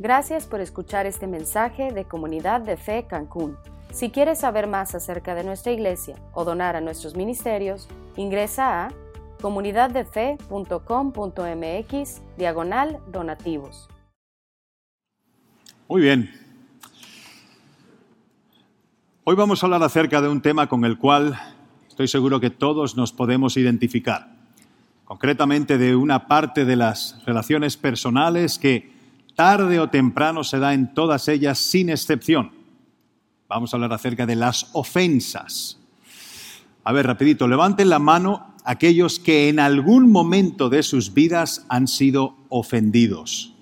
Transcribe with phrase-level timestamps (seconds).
[0.00, 3.56] Gracias por escuchar este mensaje de Comunidad de Fe Cancún.
[3.90, 8.90] Si quieres saber más acerca de nuestra iglesia o donar a nuestros ministerios, ingresa a
[9.40, 13.88] comunidaddefe.com.mx diagonal donativos.
[15.88, 16.30] Muy bien.
[19.24, 21.36] Hoy vamos a hablar acerca de un tema con el cual
[21.88, 24.28] estoy seguro que todos nos podemos identificar.
[25.04, 28.96] Concretamente de una parte de las relaciones personales que
[29.38, 32.50] tarde o temprano se da en todas ellas sin excepción.
[33.48, 35.78] Vamos a hablar acerca de las ofensas.
[36.82, 41.86] A ver, rapidito, levanten la mano aquellos que en algún momento de sus vidas han
[41.86, 43.54] sido ofendidos.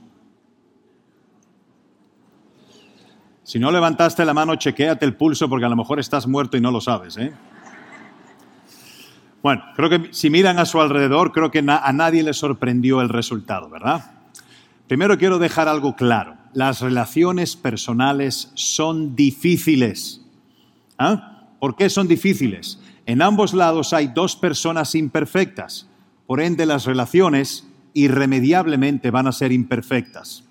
[3.43, 6.63] Si no levantaste la mano, chequéate el pulso porque a lo mejor estás muerto y
[6.63, 7.19] no lo sabes.
[7.19, 7.35] ¿eh?
[9.43, 13.11] Bueno, creo que si miran a su alrededor, creo que a nadie le sorprendió el
[13.11, 14.16] resultado, ¿verdad?
[14.89, 16.37] Primero quiero dejar algo claro.
[16.53, 20.21] Las relaciones personales son difíciles.
[20.97, 21.49] ¿Ah?
[21.59, 22.79] ¿Por qué son difíciles?
[23.05, 25.89] En ambos lados hay dos personas imperfectas.
[26.27, 30.45] Por ende, las relaciones irremediablemente van a ser imperfectas.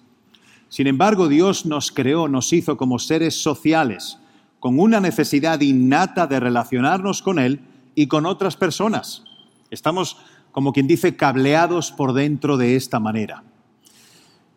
[0.68, 4.18] Sin embargo, Dios nos creó, nos hizo como seres sociales,
[4.60, 7.62] con una necesidad innata de relacionarnos con Él
[7.94, 9.24] y con otras personas.
[9.70, 10.18] Estamos,
[10.52, 13.44] como quien dice, cableados por dentro de esta manera.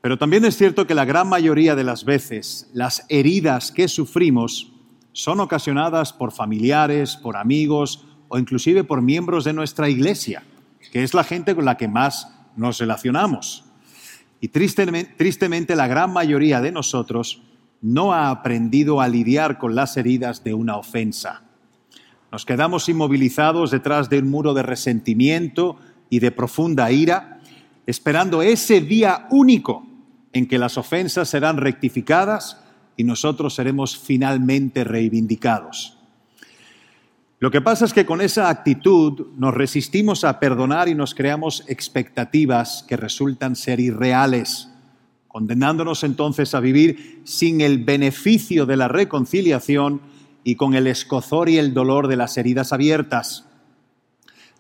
[0.01, 4.73] Pero también es cierto que la gran mayoría de las veces las heridas que sufrimos
[5.13, 10.45] son ocasionadas por familiares, por amigos o inclusive por miembros de nuestra iglesia,
[10.93, 13.65] que es la gente con la que más nos relacionamos.
[14.41, 17.43] Y tristemente, tristemente la gran mayoría de nosotros
[17.81, 21.43] no ha aprendido a lidiar con las heridas de una ofensa.
[22.31, 25.77] Nos quedamos inmovilizados detrás de un muro de resentimiento
[26.11, 27.41] y de profunda ira,
[27.87, 29.88] esperando ese día único
[30.33, 32.63] en que las ofensas serán rectificadas
[32.97, 35.99] y nosotros seremos finalmente reivindicados.
[37.41, 41.63] Lo que pasa es que con esa actitud nos resistimos a perdonar y nos creamos
[41.69, 44.69] expectativas que resultan ser irreales,
[45.29, 50.01] condenándonos entonces a vivir sin el beneficio de la reconciliación
[50.43, 53.45] y con el escozor y el dolor de las heridas abiertas.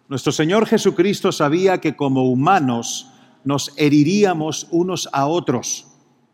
[0.08, 3.10] Nuestro Señor Jesucristo sabía que como humanos
[3.44, 5.86] nos heriríamos unos a otros.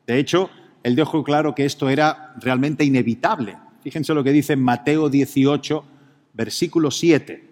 [0.07, 0.51] De hecho,
[0.83, 3.57] él dejó claro que esto era realmente inevitable.
[3.83, 5.85] Fíjense lo que dice Mateo 18,
[6.35, 7.45] versículo 7.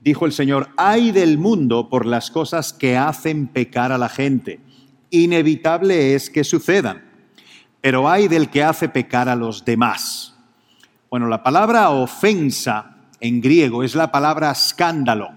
[0.00, 4.60] Dijo el Señor, hay del mundo por las cosas que hacen pecar a la gente.
[5.10, 7.02] Inevitable es que sucedan,
[7.80, 10.36] pero hay del que hace pecar a los demás.
[11.10, 15.30] Bueno, la palabra ofensa en griego es la palabra escándalo.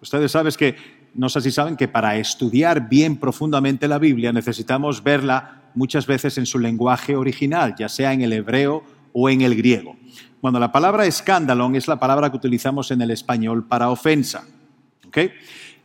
[0.00, 0.74] Ustedes saben que
[1.14, 6.38] no sé si saben que para estudiar bien profundamente la Biblia necesitamos verla muchas veces
[6.38, 9.96] en su lenguaje original, ya sea en el hebreo o en el griego.
[10.40, 14.44] Bueno, la palabra escándalo es la palabra que utilizamos en el español para ofensa.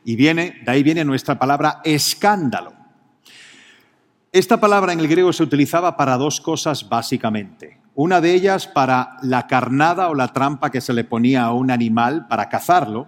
[0.05, 2.73] Y viene, de ahí viene nuestra palabra escándalo.
[4.31, 7.79] Esta palabra en el griego se utilizaba para dos cosas básicamente.
[7.95, 11.71] Una de ellas para la carnada o la trampa que se le ponía a un
[11.71, 13.07] animal para cazarlo,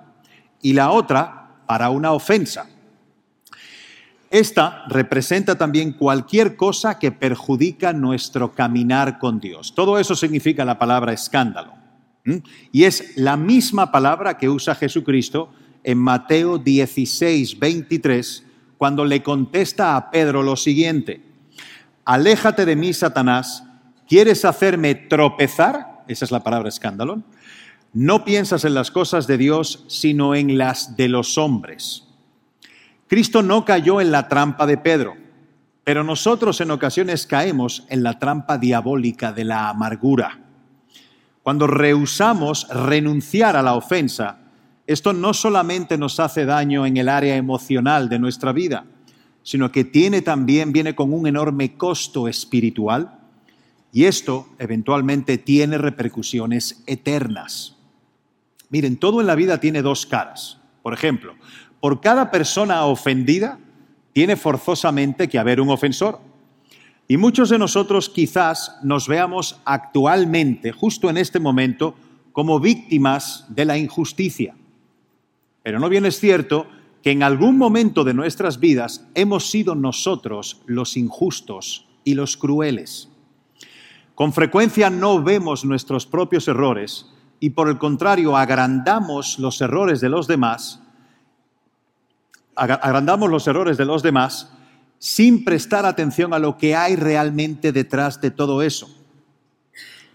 [0.62, 1.39] y la otra
[1.70, 2.68] para una ofensa.
[4.32, 9.76] Esta representa también cualquier cosa que perjudica nuestro caminar con Dios.
[9.76, 11.76] Todo eso significa la palabra escándalo.
[12.72, 15.54] Y es la misma palabra que usa Jesucristo
[15.84, 18.44] en Mateo 16, 23,
[18.80, 21.22] cuando le contesta a Pedro lo siguiente,
[22.04, 23.64] aléjate de mí, Satanás,
[24.08, 26.04] ¿quieres hacerme tropezar?
[26.08, 27.24] Esa es la palabra escándalo
[27.94, 32.06] no piensas en las cosas de Dios, sino en las de los hombres.
[33.08, 35.16] Cristo no cayó en la trampa de Pedro,
[35.84, 40.40] pero nosotros en ocasiones caemos en la trampa diabólica de la amargura.
[41.42, 44.38] Cuando rehusamos renunciar a la ofensa,
[44.86, 48.86] esto no solamente nos hace daño en el área emocional de nuestra vida,
[49.42, 53.20] sino que tiene también, viene con un enorme costo espiritual
[53.92, 57.79] y esto eventualmente tiene repercusiones eternas.
[58.70, 60.60] Miren, todo en la vida tiene dos caras.
[60.84, 61.36] Por ejemplo,
[61.80, 63.60] por cada persona ofendida
[64.14, 66.20] tiene forzosamente que haber un ofensor.
[67.08, 71.96] Y muchos de nosotros quizás nos veamos actualmente, justo en este momento,
[72.32, 74.56] como víctimas de la injusticia.
[75.64, 76.68] Pero no bien es cierto
[77.02, 83.10] que en algún momento de nuestras vidas hemos sido nosotros los injustos y los crueles.
[84.16, 87.08] Con frecuencia no vemos nuestros propios errores
[87.40, 90.82] y por el contrario agrandamos los errores de los demás,
[92.56, 94.52] agrandamos los errores de los demás
[94.98, 98.90] sin prestar atención a lo que hay realmente detrás de todo eso.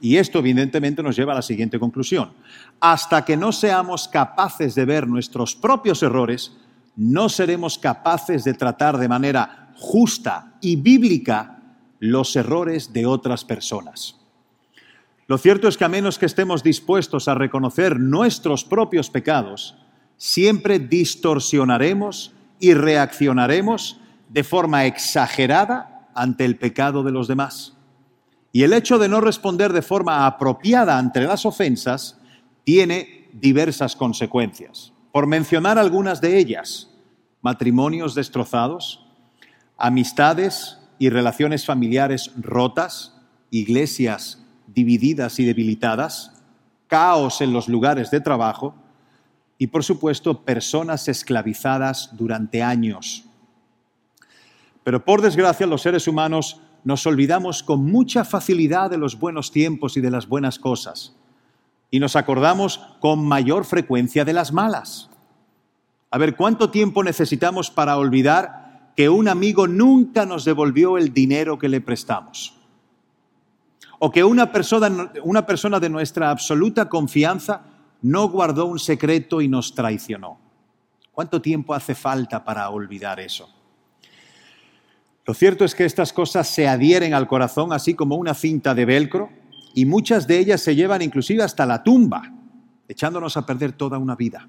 [0.00, 2.32] Y esto evidentemente nos lleva a la siguiente conclusión.
[2.78, 6.52] Hasta que no seamos capaces de ver nuestros propios errores,
[6.96, 11.62] no seremos capaces de tratar de manera justa y bíblica
[12.00, 14.20] los errores de otras personas.
[15.26, 19.76] Lo cierto es que a menos que estemos dispuestos a reconocer nuestros propios pecados,
[20.16, 23.98] siempre distorsionaremos y reaccionaremos
[24.28, 27.74] de forma exagerada ante el pecado de los demás.
[28.52, 32.20] Y el hecho de no responder de forma apropiada ante las ofensas
[32.62, 34.92] tiene diversas consecuencias.
[35.10, 36.90] Por mencionar algunas de ellas,
[37.40, 39.06] matrimonios destrozados,
[39.76, 44.43] amistades y relaciones familiares rotas, iglesias
[44.74, 46.32] divididas y debilitadas,
[46.86, 48.74] caos en los lugares de trabajo
[49.58, 53.24] y, por supuesto, personas esclavizadas durante años.
[54.82, 59.96] Pero, por desgracia, los seres humanos nos olvidamos con mucha facilidad de los buenos tiempos
[59.96, 61.16] y de las buenas cosas,
[61.90, 65.08] y nos acordamos con mayor frecuencia de las malas.
[66.10, 71.58] A ver, ¿cuánto tiempo necesitamos para olvidar que un amigo nunca nos devolvió el dinero
[71.58, 72.54] que le prestamos?
[74.04, 77.62] O que una persona, de nuestra absoluta confianza
[78.02, 80.38] no guardó un secreto y nos traicionó.
[81.10, 83.48] ¿Cuánto tiempo hace falta para olvidar eso?
[85.24, 88.84] Lo cierto es que estas cosas se adhieren al corazón así como una cinta de
[88.84, 89.30] velcro
[89.74, 92.30] y muchas de ellas se llevan inclusive hasta la tumba,
[92.86, 94.46] echándonos a perder toda una vida.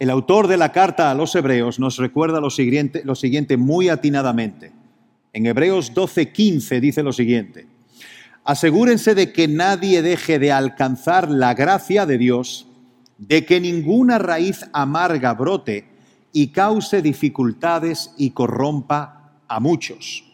[0.00, 3.88] El autor de la carta a los hebreos nos recuerda lo siguiente, lo siguiente muy
[3.88, 4.72] atinadamente.
[5.32, 7.77] En Hebreos 12:15 dice lo siguiente,
[8.48, 12.66] Asegúrense de que nadie deje de alcanzar la gracia de Dios,
[13.18, 15.86] de que ninguna raíz amarga brote
[16.32, 20.24] y cause dificultades y corrompa a muchos.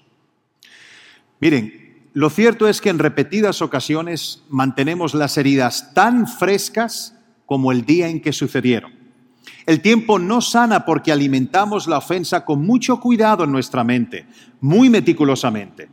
[1.41, 7.85] Miren, lo cierto es que en repetidas ocasiones mantenemos las heridas tan frescas como el
[7.85, 8.93] día en que sucedieron.
[9.67, 14.25] El tiempo no sana porque alimentamos la ofensa con mucho cuidado en nuestra mente,
[14.61, 15.89] muy meticulosamente.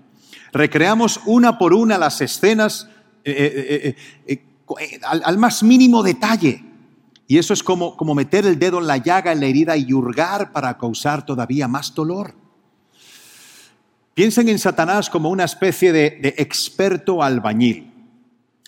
[0.51, 2.87] Recreamos una por una las escenas
[3.23, 3.95] eh,
[4.27, 4.41] eh,
[4.79, 6.63] eh, al, más mínimo detalle.
[7.27, 9.93] Y eso es como, como meter el dedo en la llaga, en la herida y
[9.93, 12.35] hurgar para causar todavía más dolor.
[14.13, 17.89] Piensen en Satanás como una especie de, de experto albañil.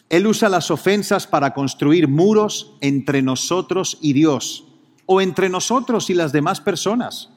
[0.08, 4.66] Él usa las ofensas para construir muros entre nosotros y Dios,
[5.06, 7.33] o entre nosotros y las demás personas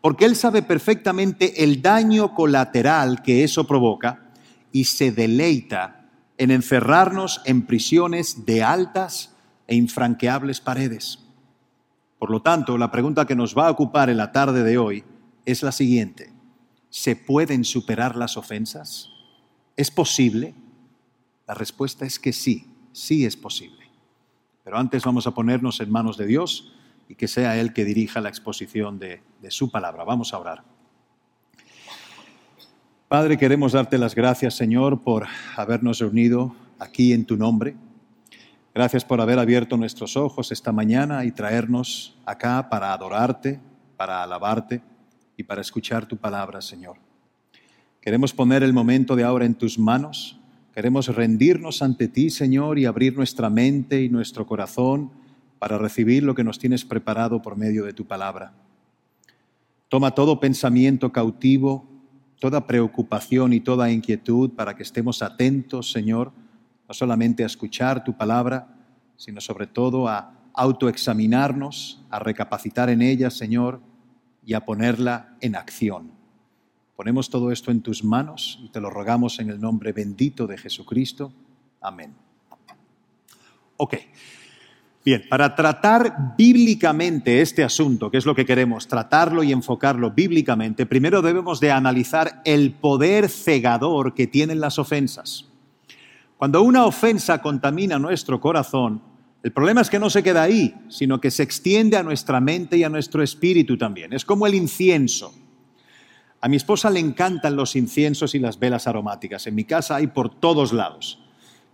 [0.00, 4.30] porque Él sabe perfectamente el daño colateral que eso provoca
[4.72, 6.08] y se deleita
[6.38, 9.34] en encerrarnos en prisiones de altas
[9.66, 11.18] e infranqueables paredes.
[12.18, 15.04] Por lo tanto, la pregunta que nos va a ocupar en la tarde de hoy
[15.44, 16.32] es la siguiente.
[16.88, 19.10] ¿Se pueden superar las ofensas?
[19.76, 20.54] ¿Es posible?
[21.46, 23.90] La respuesta es que sí, sí es posible.
[24.64, 26.72] Pero antes vamos a ponernos en manos de Dios
[27.10, 30.04] y que sea Él que dirija la exposición de, su palabra.
[30.04, 30.62] Vamos a orar.
[33.08, 35.26] Padre, queremos darte las gracias, Señor, por
[35.56, 37.74] habernos reunido aquí en tu nombre.
[38.72, 43.58] Gracias por haber abierto nuestros ojos esta mañana y traernos acá para adorarte,
[43.96, 44.80] para alabarte
[45.36, 46.98] y para escuchar tu palabra, Señor.
[48.00, 50.38] Queremos poner el momento de ahora en tus manos.
[50.72, 55.18] Queremos rendirnos ante ti, Señor, y abrir nuestra mente y nuestro corazón
[55.60, 58.54] para recibir lo que nos tienes preparado por medio de tu palabra.
[59.90, 61.86] Toma todo pensamiento cautivo,
[62.40, 66.32] toda preocupación y toda inquietud para que estemos atentos, Señor,
[66.88, 68.74] no solamente a escuchar tu palabra,
[69.16, 73.82] sino sobre todo a autoexaminarnos, a recapacitar en ella, Señor,
[74.44, 76.10] y a ponerla en acción.
[76.96, 80.56] Ponemos todo esto en tus manos y te lo rogamos en el nombre bendito de
[80.56, 81.34] Jesucristo.
[81.82, 82.14] Amén.
[83.76, 83.96] Ok.
[85.02, 90.84] Bien, para tratar bíblicamente este asunto, que es lo que queremos, tratarlo y enfocarlo bíblicamente,
[90.84, 95.46] primero debemos de analizar el poder cegador que tienen las ofensas.
[96.36, 99.02] Cuando una ofensa contamina nuestro corazón,
[99.42, 102.76] el problema es que no se queda ahí, sino que se extiende a nuestra mente
[102.76, 104.12] y a nuestro espíritu también.
[104.12, 105.32] Es como el incienso.
[106.42, 109.46] A mi esposa le encantan los inciensos y las velas aromáticas.
[109.46, 111.22] En mi casa hay por todos lados.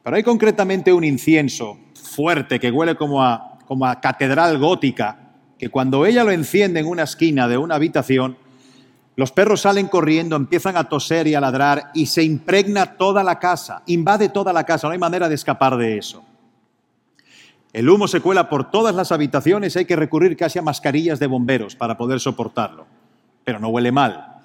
[0.05, 1.81] Pero hay concretamente un incienso
[2.17, 5.19] fuerte que huele como a, como a catedral gótica,
[5.59, 8.39] que cuando ella lo enciende en una esquina de una habitación,
[9.17, 13.39] los perros salen corriendo, empiezan a toser y a ladrar y se impregna toda la
[13.39, 16.25] casa, invade toda la casa, no hay manera de escapar de eso.
[17.73, 21.27] El humo se cuela por todas las habitaciones, hay que recurrir casi a mascarillas de
[21.27, 22.87] bomberos para poder soportarlo.
[23.45, 24.41] pero no huele mal.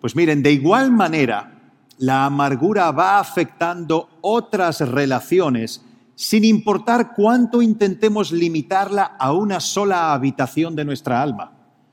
[0.00, 1.52] Pues miren, de igual manera,
[1.98, 5.84] la amargura va afectando otras relaciones
[6.14, 11.52] sin importar cuánto intentemos limitarla a una sola habitación de nuestra alma.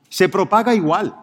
[0.09, 1.15] Se propaga igual.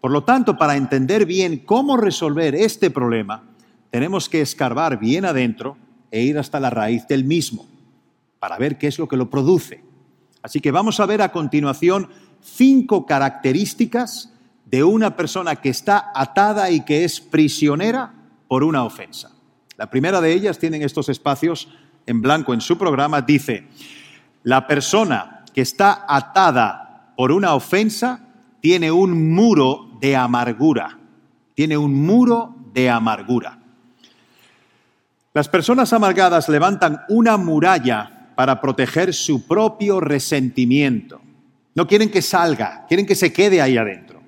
[0.00, 3.42] Por lo tanto, para entender bien cómo resolver este problema,
[3.90, 5.76] tenemos que escarbar bien adentro
[6.10, 7.66] e ir hasta la raíz del mismo,
[8.38, 9.82] para ver qué es lo que lo produce.
[10.42, 12.08] Así que vamos a ver a continuación
[12.40, 14.32] cinco características
[14.64, 18.14] de una persona que está atada y que es prisionera
[18.48, 19.32] por una ofensa.
[19.76, 21.68] La primera de ellas, tienen estos espacios
[22.06, 23.66] en blanco en su programa, dice,
[24.44, 28.20] la persona que está atada por una ofensa
[28.60, 30.98] tiene un muro de amargura,
[31.54, 33.58] tiene un muro de amargura.
[35.34, 41.20] Las personas amargadas levantan una muralla para proteger su propio resentimiento.
[41.74, 44.22] No quieren que salga, quieren que se quede ahí adentro.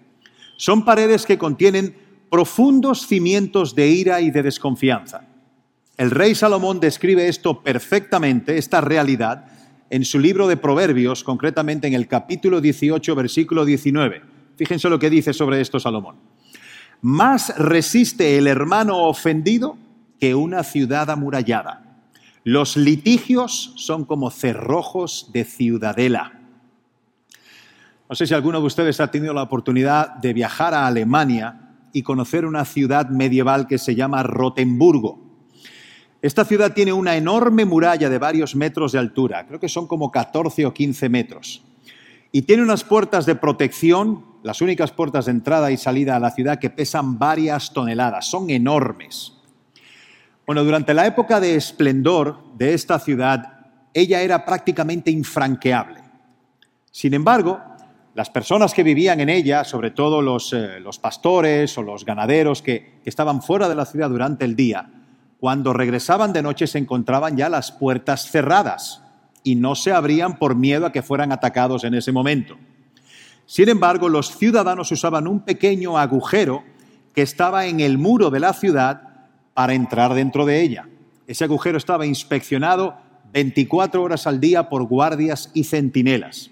[0.57, 1.97] Son paredes que contienen
[2.31, 5.28] profundos cimientos de ira y de desconfianza.
[5.99, 9.47] El rey Salomón describe esto perfectamente, esta realidad,
[9.91, 14.23] en su libro de Proverbios, concretamente en el capítulo 18, versículo 19.
[14.57, 16.15] Fíjense lo que dice sobre esto Salomón.
[17.01, 19.77] Más resiste el hermano ofendido
[20.21, 22.01] que una ciudad amurallada.
[22.45, 26.39] Los litigios son como cerrojos de ciudadela.
[28.09, 32.03] No sé si alguno de ustedes ha tenido la oportunidad de viajar a Alemania y
[32.03, 35.28] conocer una ciudad medieval que se llama Rotemburgo.
[36.21, 40.11] Esta ciudad tiene una enorme muralla de varios metros de altura, creo que son como
[40.11, 41.63] 14 o 15 metros,
[42.33, 46.33] y tiene unas puertas de protección, las únicas puertas de entrada y salida a la
[46.33, 49.35] ciudad que pesan varias toneladas, son enormes.
[50.45, 56.01] Bueno, durante la época de esplendor de esta ciudad, ella era prácticamente infranqueable.
[56.91, 57.61] Sin embargo,
[58.15, 62.99] las personas que vivían en ella, sobre todo los, eh, pastores o los ganaderos que,
[63.05, 64.98] que estaban fuera de la ciudad durante el día,
[65.41, 69.03] cuando regresaban de noche se encontraban ya las puertas cerradas
[69.45, 72.57] y no se abrían por miedo a que fueran atacados en ese momento.
[73.47, 76.65] Sin embargo, los ciudadanos usaban un pequeño agujero
[77.15, 79.03] que estaba en el muro de la ciudad
[79.55, 80.89] para entrar dentro de ella.
[81.27, 82.97] Ese agujero estaba inspeccionado
[83.33, 86.51] 24 horas al día por guardias y centinelas.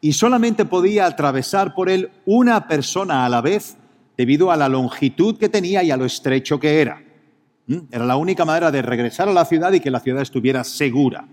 [0.00, 3.76] Y solamente podía atravesar por él una persona a la vez
[4.16, 7.01] debido a la longitud que tenía y a lo estrecho que era.
[7.90, 11.26] Era la única manera de regresar a la ciudad y que la ciudad estuviera segura.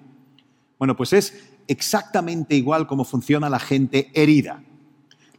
[0.77, 4.63] Bueno, pues es exactamente igual como funciona la gente herida.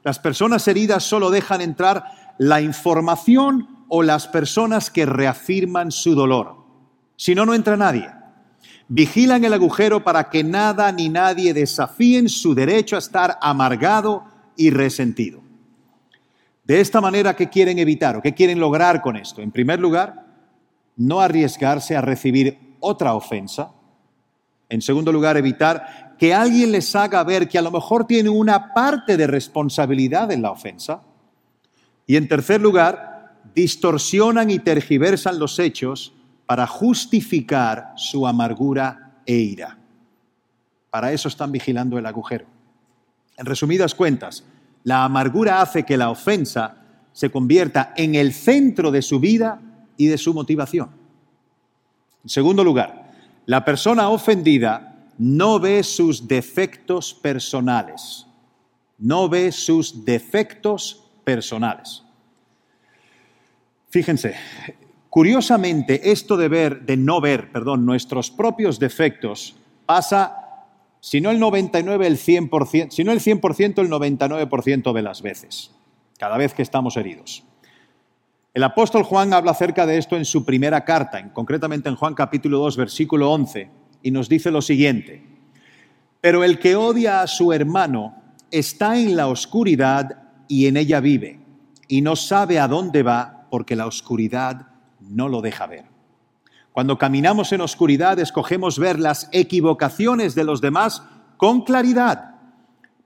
[0.02, 2.04] Las personas heridas solo dejan entrar
[2.38, 6.56] la información o las personas que reafirman su dolor.
[7.16, 8.08] Si no, no entra nadie.
[8.88, 14.24] Vigilan el agujero para que nada ni nadie desafíen su derecho a estar amargado
[14.56, 15.42] y resentido.
[16.64, 19.42] De esta manera, ¿qué quieren evitar o qué quieren lograr con esto?
[19.42, 20.29] En primer lugar,
[21.00, 23.72] no arriesgarse a recibir otra ofensa.
[24.68, 28.74] En segundo lugar, evitar que alguien les haga ver que a lo mejor tiene una
[28.74, 31.00] parte de responsabilidad en la ofensa.
[32.06, 36.12] Y en tercer lugar, distorsionan y tergiversan los hechos
[36.44, 39.78] para justificar su amargura e ira.
[40.90, 42.44] Para eso están vigilando el agujero.
[43.38, 44.44] En resumidas cuentas,
[44.84, 46.76] la amargura hace que la ofensa
[47.14, 49.62] se convierta en el centro de su vida
[50.00, 50.88] y de su motivación.
[52.22, 53.12] En segundo lugar,
[53.44, 58.26] la persona ofendida no ve sus defectos personales.
[58.96, 62.02] No ve sus defectos personales.
[63.90, 64.36] Fíjense,
[65.10, 69.54] curiosamente esto de ver, de no ver, perdón, nuestros propios defectos
[69.84, 70.64] pasa
[71.00, 75.72] si no el 99 el 100%, si no el 100% el 99% de las veces,
[76.18, 77.44] cada vez que estamos heridos.
[78.52, 82.58] El apóstol Juan habla acerca de esto en su primera carta, concretamente en Juan capítulo
[82.58, 83.70] 2 versículo 11,
[84.02, 85.24] y nos dice lo siguiente:
[86.20, 88.16] Pero el que odia a su hermano
[88.50, 91.38] está en la oscuridad y en ella vive,
[91.86, 94.66] y no sabe a dónde va porque la oscuridad
[94.98, 95.84] no lo deja ver.
[96.72, 101.04] Cuando caminamos en oscuridad escogemos ver las equivocaciones de los demás
[101.36, 102.34] con claridad,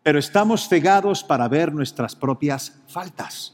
[0.03, 3.54] pero estamos cegados para ver nuestras propias faltas.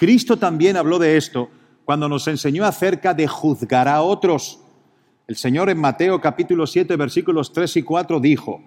[0.00, 1.50] Cristo también habló de esto
[1.84, 4.58] cuando nos enseñó acerca de juzgar a otros.
[5.26, 8.62] El Señor en Mateo capítulo 7 versículos 3 y 4 dijo,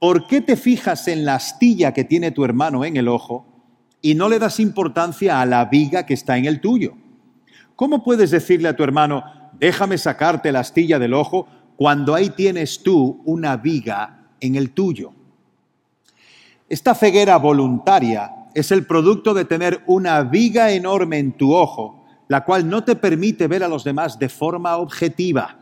[0.00, 3.46] ¿por qué te fijas en la astilla que tiene tu hermano en el ojo
[4.02, 6.94] y no le das importancia a la viga que está en el tuyo.
[7.76, 9.22] ¿Cómo puedes decirle a tu hermano,
[9.60, 15.12] déjame sacarte la astilla del ojo cuando ahí tienes tú una viga en el tuyo?
[16.68, 22.44] Esta ceguera voluntaria es el producto de tener una viga enorme en tu ojo, la
[22.44, 25.58] cual no te permite ver a los demás de forma objetiva.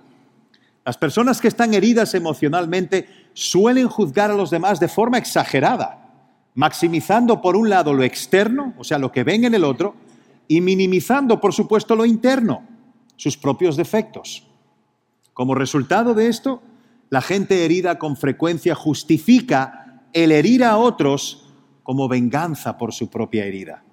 [0.85, 6.11] Las personas que están heridas emocionalmente suelen juzgar a los demás de forma exagerada,
[6.55, 9.95] maximizando por un lado lo externo, o sea, lo que ven en el otro,
[10.47, 12.63] y minimizando, por supuesto, lo interno,
[13.17, 14.47] sus propios defectos.
[15.33, 16.61] Como resultado de esto,
[17.09, 21.42] la gente herida con frecuencia justifica el herir a otros
[21.83, 23.85] como venganza por su propia herida.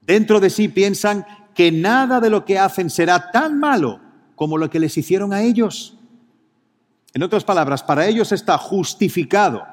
[0.00, 4.00] Dentro de sí piensan que nada de lo que hacen será tan malo
[4.34, 5.98] como lo que les hicieron a ellos.
[7.12, 9.66] En otras palabras, para ellos está justificado,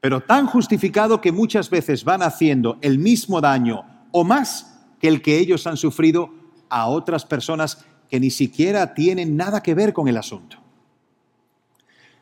[0.00, 5.22] pero tan justificado que muchas veces van haciendo el mismo daño o más que el
[5.22, 6.30] que ellos han sufrido
[6.68, 10.58] a otras personas que ni siquiera tienen nada que ver con el asunto.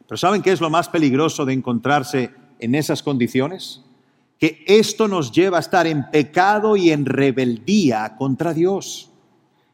[0.06, 3.82] Pero ¿saben qué es lo más peligroso de encontrarse en esas condiciones?
[4.38, 9.10] Que esto nos lleva a estar en pecado y en rebeldía contra Dios.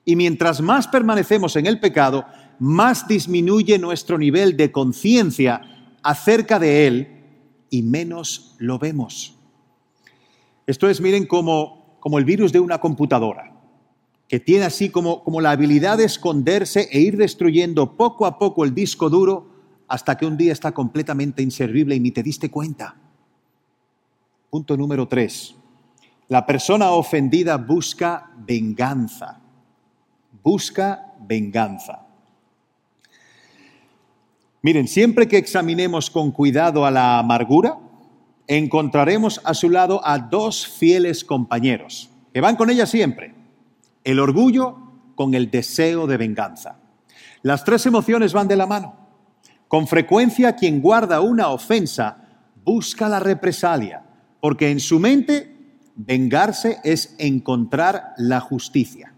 [0.04, 2.26] Y mientras más permanecemos en el pecado,
[2.58, 5.62] más disminuye nuestro nivel de conciencia
[6.02, 7.08] acerca de Él
[7.70, 9.36] y menos lo vemos.
[10.66, 13.52] Esto es, miren, como, como el virus de una computadora,
[14.28, 18.64] que tiene así como, como la habilidad de esconderse e ir destruyendo poco a poco
[18.64, 19.50] el disco duro
[19.88, 22.94] hasta que un día está completamente inservible y ni te diste cuenta.
[24.50, 25.54] Punto número tres.
[26.26, 29.40] La persona ofendida busca venganza.
[30.42, 32.06] Busca venganza.
[34.62, 37.78] Miren, siempre que examinemos con cuidado a la amargura,
[38.48, 43.34] encontraremos a su lado a dos fieles compañeros, que van con ella siempre.
[44.02, 44.76] El orgullo
[45.14, 46.80] con el deseo de venganza.
[47.42, 48.96] Las tres emociones van de la mano.
[49.68, 52.24] Con frecuencia quien guarda una ofensa
[52.64, 54.02] busca la represalia,
[54.40, 55.56] porque en su mente
[55.96, 59.14] vengarse es encontrar la justicia.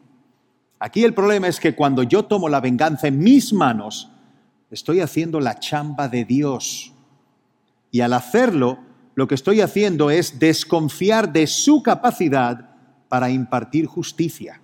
[0.78, 4.10] Aquí el problema es que cuando yo tomo la venganza en mis manos,
[4.70, 6.92] estoy haciendo la chamba de Dios.
[7.90, 8.78] Y al hacerlo,
[9.14, 12.70] lo que estoy haciendo es desconfiar de su capacidad
[13.08, 14.60] para impartir justicia.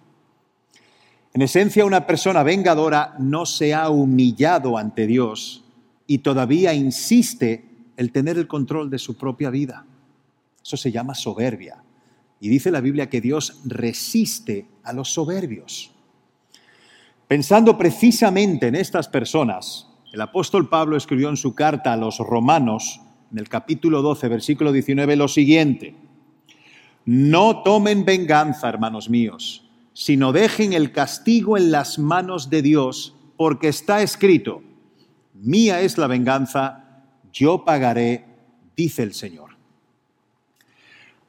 [1.34, 5.62] En esencia, una persona vengadora no se ha humillado ante Dios
[6.06, 7.64] y todavía insiste
[7.96, 9.84] el tener el control de su propia vida.
[10.68, 11.82] Eso se llama soberbia.
[12.40, 15.92] Y dice la Biblia que Dios resiste a los soberbios.
[17.26, 23.00] Pensando precisamente en estas personas, el apóstol Pablo escribió en su carta a los romanos,
[23.32, 25.94] en el capítulo 12, versículo 19, lo siguiente.
[27.06, 33.68] No tomen venganza, hermanos míos, sino dejen el castigo en las manos de Dios, porque
[33.68, 34.62] está escrito,
[35.32, 38.26] mía es la venganza, yo pagaré,
[38.76, 39.47] dice el Señor.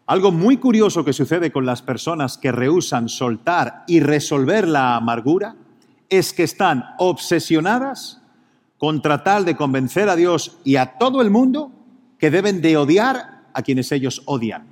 [0.09, 5.55] Algo muy curioso que sucede con las personas que rehusan soltar y resolver la amargura
[6.09, 8.19] es que están obsesionadas
[8.79, 11.71] con tratar de convencer a Dios y a todo el mundo
[12.17, 14.65] que deben de odiar a quienes ellos odian.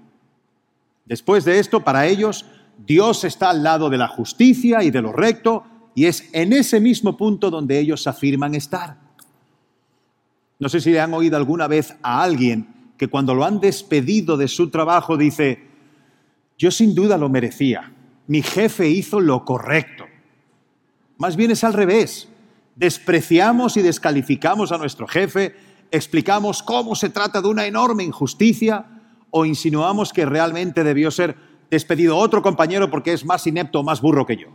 [1.05, 2.47] Después de esto, para ellos,
[2.83, 6.79] Dios está al lado de la justicia y de lo recto, y es en ese
[6.79, 8.97] mismo punto donde ellos afirman estar.
[10.57, 14.37] No sé si le han oído alguna vez a alguien que cuando lo han despedido
[14.37, 15.67] de su trabajo dice,
[16.57, 17.93] yo sin duda lo merecía,
[18.27, 20.05] mi jefe hizo lo correcto.
[21.17, 22.29] Más bien es al revés
[22.77, 25.55] despreciamos y descalificamos a nuestro jefe,
[25.91, 28.85] explicamos cómo se trata de una enorme injusticia
[29.31, 31.35] o insinuamos que realmente debió ser
[31.69, 34.47] despedido otro compañero porque es más inepto o más burro que yo.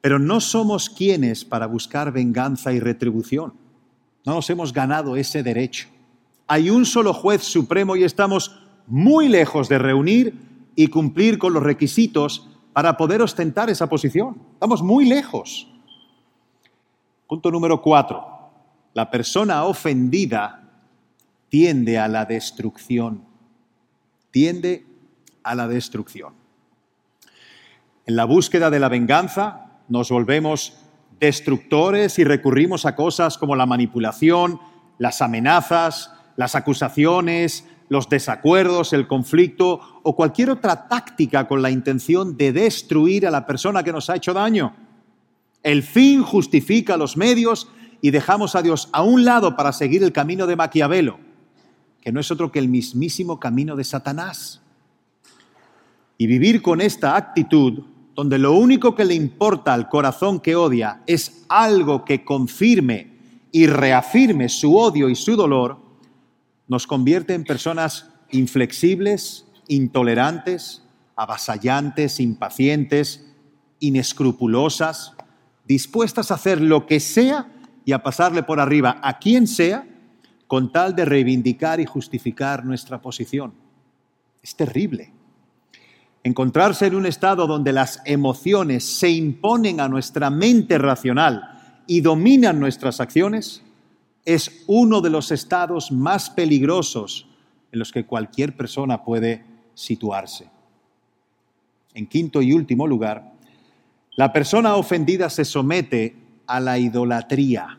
[0.00, 3.54] Pero no somos quienes para buscar venganza y retribución.
[4.26, 5.88] No nos hemos ganado ese derecho.
[6.46, 10.34] Hay un solo juez supremo y estamos muy lejos de reunir
[10.76, 14.36] y cumplir con los requisitos para poder ostentar esa posición.
[14.54, 15.68] Estamos muy lejos.
[17.26, 18.26] Punto número cuatro.
[18.92, 20.70] La persona ofendida
[21.48, 23.24] tiende a la destrucción.
[24.30, 24.84] Tiende
[25.42, 26.34] a la destrucción.
[28.06, 30.76] En la búsqueda de la venganza nos volvemos
[31.20, 34.60] destructores y recurrimos a cosas como la manipulación,
[34.98, 42.36] las amenazas, las acusaciones, los desacuerdos, el conflicto o cualquier otra táctica con la intención
[42.36, 44.74] de destruir a la persona que nos ha hecho daño.
[45.62, 47.68] El fin justifica los medios
[48.00, 51.18] y dejamos a Dios a un lado para seguir el camino de Maquiavelo,
[52.00, 54.60] que no es otro que el mismísimo camino de Satanás.
[56.18, 57.82] Y vivir con esta actitud,
[58.14, 63.14] donde lo único que le importa al corazón que odia es algo que confirme
[63.50, 65.83] y reafirme su odio y su dolor,
[66.68, 70.82] nos convierte en personas inflexibles, intolerantes,
[71.16, 73.26] avasallantes, impacientes,
[73.80, 75.12] inescrupulosas,
[75.66, 77.52] dispuestas a hacer lo que sea
[77.84, 79.86] y a pasarle por arriba a quien sea
[80.46, 83.54] con tal de reivindicar y justificar nuestra posición.
[84.42, 85.12] Es terrible.
[86.22, 92.60] Encontrarse en un estado donde las emociones se imponen a nuestra mente racional y dominan
[92.60, 93.63] nuestras acciones
[94.24, 97.26] es uno de los estados más peligrosos
[97.72, 100.48] en los que cualquier persona puede situarse.
[101.92, 103.32] En quinto y último lugar,
[104.16, 107.78] la persona ofendida se somete a la idolatría,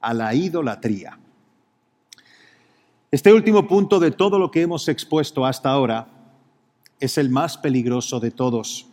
[0.00, 1.18] a la idolatría.
[3.10, 6.08] Este último punto de todo lo que hemos expuesto hasta ahora
[7.00, 8.86] es el más peligroso de todos.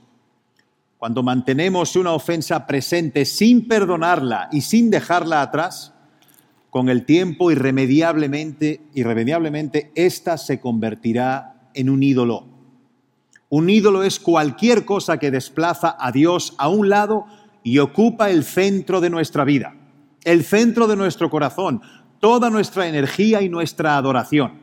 [0.97, 5.94] Cuando mantenemos una ofensa presente sin perdonarla y sin dejarla atrás,
[6.75, 12.47] con el tiempo irremediablemente, irremediablemente, ésta se convertirá en un ídolo.
[13.47, 17.27] Un ídolo es cualquier cosa que desplaza a Dios a un lado
[17.63, 19.73] y ocupa el centro de nuestra vida,
[20.25, 21.81] el centro de nuestro corazón,
[22.19, 24.59] toda nuestra energía y nuestra adoración.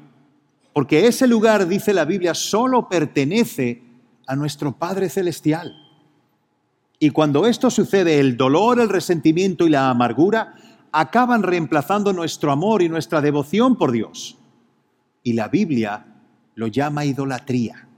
[0.75, 3.85] Porque ese lugar, dice la Biblia, solo pertenece
[4.27, 5.75] a nuestro Padre Celestial.
[6.99, 10.57] Y cuando esto sucede, el dolor, el resentimiento y la amargura
[10.93, 14.39] acaban reemplazando nuestro amor y nuestra devoción por Dios.
[15.23, 16.05] Y la Biblia
[16.55, 17.89] lo llama idolatría.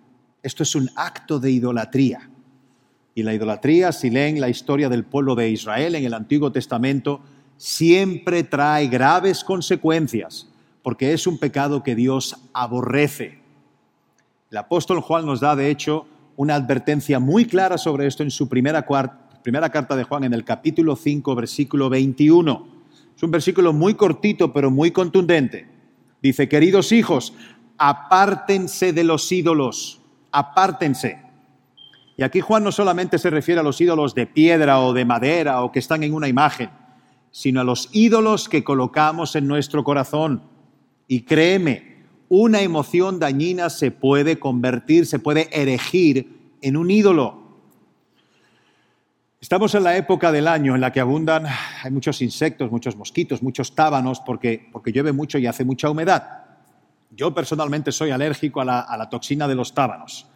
[0.43, 2.31] Esto es un acto de idolatría.
[3.15, 7.21] Y la idolatría, si leen la historia del pueblo de Israel en el Antiguo Testamento,
[7.57, 10.49] siempre trae graves consecuencias,
[10.83, 13.41] porque es un pecado que Dios aborrece.
[14.51, 18.49] El apóstol Juan nos da, de hecho, una advertencia muy clara sobre esto en su
[18.49, 22.74] primera, carta de Juan, en el capítulo 5, versículo 21.
[23.25, 25.67] Un versículo muy cortito, pero muy contundente.
[26.23, 27.33] Dice, queridos hijos,
[27.79, 31.23] apártense de los ídolos, apártense.
[32.19, 35.63] Y aquí Juan no solamente se refiere a los ídolos de piedra o de madera
[35.63, 36.69] o que están en una imagen,
[37.31, 40.43] sino a los ídolos que colocamos en nuestro corazón.
[41.09, 47.44] Y créeme, una emoción dañina se puede convertir, se puede erigir en un ídolo.
[49.45, 51.45] Estamos en la época del año en la que abundan,
[51.83, 56.47] hay muchos insectos, muchos mosquitos, muchos tábanos, porque, porque llueve mucho y hace mucha humedad.
[57.11, 60.27] Yo personalmente soy alérgico a la, toxina de los tábanos.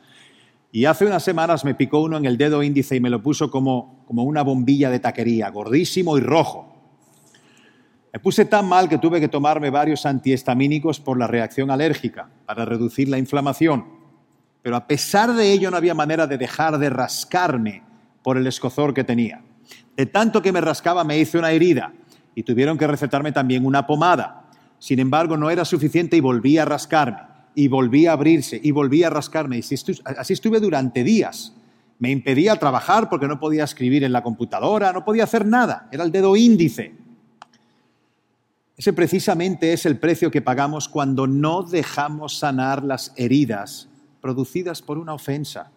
[0.72, 3.50] Y hace unas semanas me picó uno en el dedo índice y me lo puso
[3.50, 6.76] como, como una bombilla de taquería, gordísimo y rojo.
[8.12, 12.66] Me puse tan mal que tuve que tomarme varios antihistamínicos por la reacción alérgica para
[12.66, 13.86] reducir la inflamación.
[14.60, 17.87] Pero a pesar de ello no había manera de dejar de rascarme
[18.28, 19.42] por el escozor que tenía.
[19.96, 21.94] De tanto que me rascaba me hice una herida
[22.34, 24.50] y tuvieron que recetarme también una pomada.
[24.78, 27.20] Sin embargo, no era suficiente y volví a rascarme,
[27.54, 29.56] y volví a abrirse, y volví a rascarme.
[29.56, 31.54] Y así estuve durante días.
[31.98, 35.88] Me impedía trabajar porque no podía escribir en la computadora, no podía hacer nada.
[35.90, 36.96] Era el dedo índice.
[38.76, 43.88] Ese precisamente es el precio que pagamos cuando no dejamos sanar las heridas
[44.20, 45.72] producidas por una ofensa.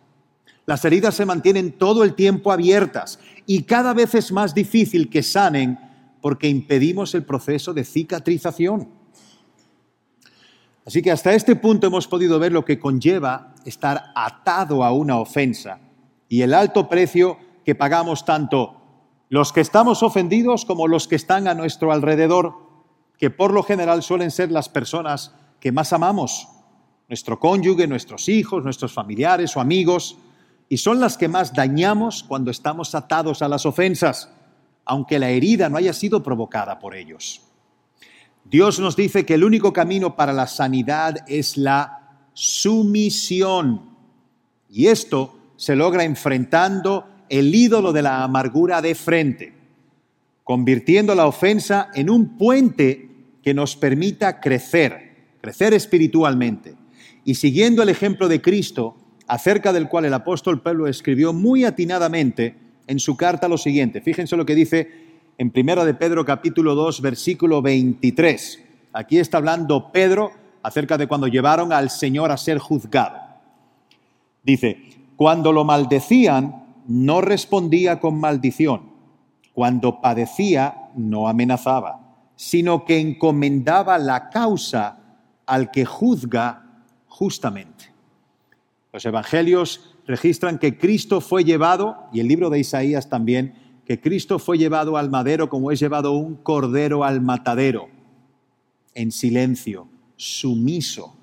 [0.65, 5.23] Las heridas se mantienen todo el tiempo abiertas y cada vez es más difícil que
[5.23, 5.79] sanen
[6.21, 8.89] porque impedimos el proceso de cicatrización.
[10.85, 15.17] Así que hasta este punto hemos podido ver lo que conlleva estar atado a una
[15.17, 15.79] ofensa
[16.27, 18.81] y el alto precio que pagamos tanto
[19.29, 22.53] los que estamos ofendidos como los que están a nuestro alrededor,
[23.17, 26.49] que por lo general suelen ser las personas que más amamos,
[27.07, 30.17] nuestro cónyuge, nuestros hijos, nuestros familiares o amigos,
[30.71, 34.29] y son las que más dañamos cuando estamos atados a las ofensas,
[34.85, 37.41] aunque la herida no haya sido provocada por ellos.
[38.45, 43.81] Dios nos dice que el único camino para la sanidad es la sumisión.
[44.69, 49.53] Y esto se logra enfrentando el ídolo de la amargura de frente,
[50.45, 53.09] convirtiendo la ofensa en un puente
[53.43, 56.75] que nos permita crecer, crecer espiritualmente.
[57.25, 59.00] Y siguiendo el ejemplo de Cristo,
[59.31, 62.53] acerca del cual el apóstol Pablo escribió muy atinadamente
[62.85, 64.01] en su carta lo siguiente.
[64.01, 64.89] Fíjense lo que dice
[65.37, 68.61] en Primera de Pedro capítulo 2 versículo 23.
[68.91, 73.21] Aquí está hablando Pedro acerca de cuando llevaron al Señor a ser juzgado.
[74.43, 74.81] Dice,
[75.15, 78.91] cuando lo maldecían, no respondía con maldición.
[79.53, 84.97] Cuando padecía, no amenazaba, sino que encomendaba la causa
[85.45, 86.65] al que juzga
[87.07, 87.80] justamente.
[88.93, 94.39] Los evangelios registran que Cristo fue llevado, y el libro de Isaías también, que Cristo
[94.39, 97.89] fue llevado al madero como es llevado un cordero al matadero,
[98.93, 101.15] en silencio, sumiso,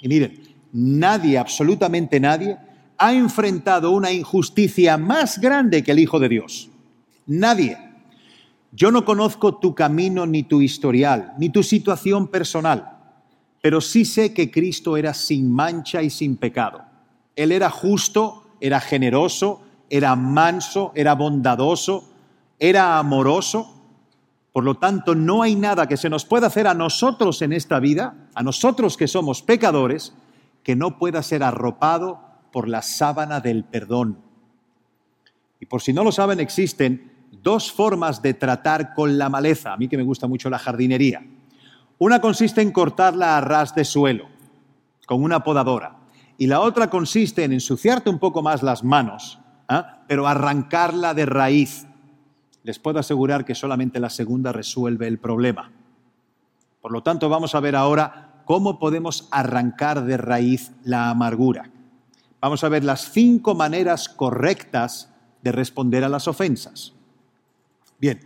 [0.00, 0.40] Y miren,
[0.72, 2.56] nadie, absolutamente nadie,
[2.98, 6.68] ha enfrentado una injusticia más grande que el Hijo de Dios.
[7.26, 7.76] Nadie.
[8.72, 12.97] Yo no conozco tu camino ni tu historial, ni tu situación personal,
[13.60, 16.82] pero sí sé que Cristo era sin mancha y sin pecado.
[17.36, 22.08] Él era justo, era generoso, era manso, era bondadoso,
[22.58, 23.74] era amoroso.
[24.52, 27.78] Por lo tanto, no hay nada que se nos pueda hacer a nosotros en esta
[27.80, 30.14] vida, a nosotros que somos pecadores,
[30.62, 32.20] que no pueda ser arropado
[32.52, 34.18] por la sábana del perdón.
[35.60, 39.72] Y por si no lo saben, existen dos formas de tratar con la maleza.
[39.72, 41.24] A mí que me gusta mucho la jardinería.
[41.98, 44.26] Una consiste en cortarla a ras de suelo,
[45.06, 45.96] con una podadora.
[46.36, 50.04] Y la otra consiste en ensuciarte un poco más las manos, ¿ah?
[50.06, 51.86] pero arrancarla de raíz.
[52.62, 55.72] Les puedo asegurar que solamente la segunda resuelve el problema.
[56.80, 61.70] Por lo tanto, vamos a ver ahora cómo podemos arrancar de raíz la amargura.
[62.40, 66.92] Vamos a ver las cinco maneras correctas de responder a las ofensas.
[67.98, 68.20] Bien,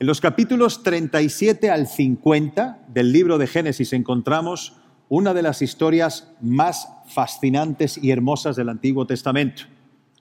[0.00, 4.74] en los capítulos 37 al 50 del libro de Génesis encontramos
[5.08, 9.64] una de las historias más fascinantes y hermosas del Antiguo Testamento.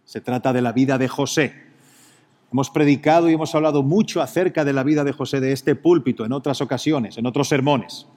[0.04, 1.54] Se trata de la vida de José.
[2.52, 6.26] Hemos predicado y hemos hablado mucho acerca de la vida de José de este púlpito
[6.26, 8.08] en otras ocasiones, en otros sermones.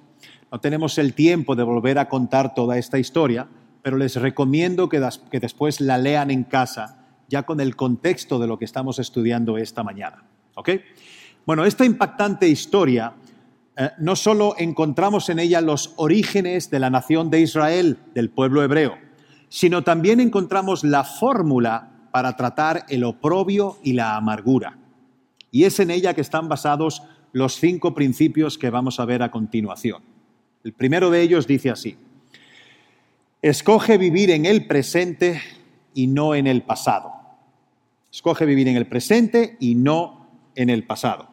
[0.51, 3.49] No tenemos el tiempo de volver a contar toda esta historia,
[3.83, 5.01] pero les recomiendo que,
[5.41, 9.83] después la lean en casa, ya con el contexto de lo que estamos estudiando esta
[9.83, 10.25] mañana.
[10.55, 10.71] ¿Ok?
[11.47, 13.15] Bueno, esta impactante historia,
[13.77, 18.63] eh, no solo encontramos en ella los orígenes de la nación de Israel, del pueblo
[18.63, 18.99] hebreo,
[19.49, 24.79] sino también encontramos la fórmula para tratar el oprobio y la amargura.
[25.51, 29.31] Y es en ella que están basados los cinco principios que vamos a ver a
[29.31, 30.03] continuación.
[30.63, 31.97] El primero de ellos dice así,
[33.41, 35.41] escoge vivir en el presente
[35.95, 37.13] y no en el pasado.
[38.13, 41.30] Escoge vivir en el presente y no en el pasado.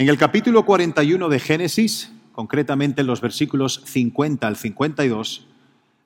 [0.00, 5.46] En el capítulo 41 de Génesis, concretamente en los versículos 50 al 52,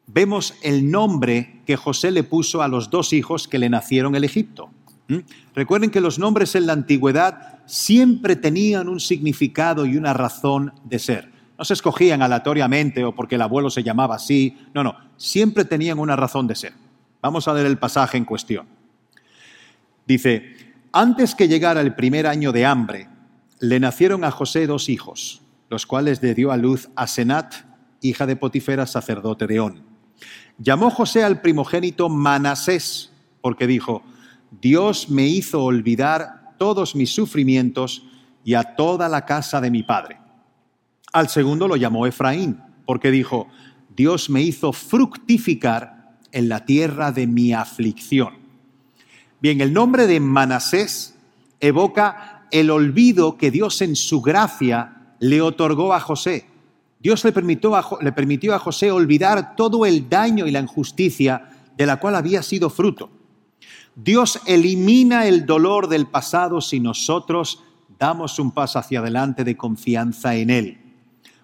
[0.08, 4.24] vemos el nombre que José le puso a los dos hijos que le nacieron en
[4.24, 4.68] Egipto.
[5.06, 5.18] ¿Mm?
[5.54, 10.98] Recuerden que los nombres en la antigüedad siempre tenían un significado y una razón de
[10.98, 11.30] ser.
[11.56, 16.00] No se escogían aleatoriamente o porque el abuelo se llamaba así, no, no, siempre tenían
[16.00, 16.72] una razón de ser.
[17.22, 18.66] Vamos a ver el pasaje en cuestión.
[20.04, 23.13] Dice, antes que llegara el primer año de hambre,
[23.60, 27.54] le nacieron a José dos hijos, los cuales le dio a luz a Senat,
[28.00, 29.82] hija de Potifera, sacerdote de On.
[30.58, 34.02] Llamó José al primogénito Manasés, porque dijo,
[34.60, 38.06] Dios me hizo olvidar todos mis sufrimientos
[38.44, 40.18] y a toda la casa de mi padre.
[41.12, 43.48] Al segundo lo llamó Efraín, porque dijo,
[43.96, 48.34] Dios me hizo fructificar en la tierra de mi aflicción.
[49.40, 51.14] Bien, el nombre de Manasés
[51.60, 56.46] evoca el olvido que Dios en su gracia le otorgó a José.
[57.00, 61.50] Dios le permitió, a, le permitió a José olvidar todo el daño y la injusticia
[61.76, 63.10] de la cual había sido fruto.
[63.96, 67.64] Dios elimina el dolor del pasado si nosotros
[67.98, 70.78] damos un paso hacia adelante de confianza en Él.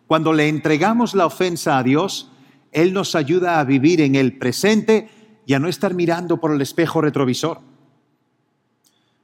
[0.07, 2.31] Cuando le entregamos la ofensa a Dios,
[2.71, 5.11] Él nos ayuda a vivir en el presente
[5.45, 7.70] y a no estar mirando por el espejo retrovisor.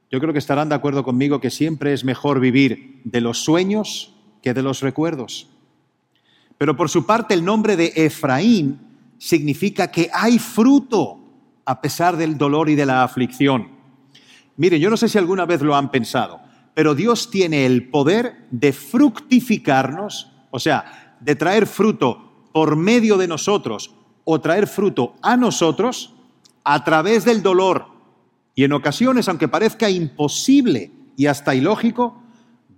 [0.09, 4.13] Yo creo que estarán de acuerdo conmigo que siempre es mejor vivir de los sueños
[4.41, 5.49] que de los recuerdos.
[6.57, 8.79] Pero por su parte el nombre de Efraín
[9.17, 11.19] significa que hay fruto
[11.65, 13.69] a pesar del dolor y de la aflicción.
[14.55, 16.39] Miren, yo no sé si alguna vez lo han pensado,
[16.73, 23.27] pero Dios tiene el poder de fructificarnos, o sea, de traer fruto por medio de
[23.27, 23.93] nosotros
[24.23, 26.13] o traer fruto a nosotros
[26.63, 27.96] a través del dolor
[28.57, 32.23] y en ocasiones, aunque parezca imposible y hasta ilógico,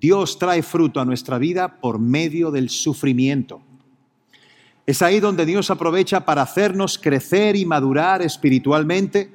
[0.02, 3.62] Dios trae fruto a nuestra vida por medio del sufrimiento.
[4.86, 9.32] Es ahí donde Dios aprovecha para hacernos crecer y madurar espiritualmente,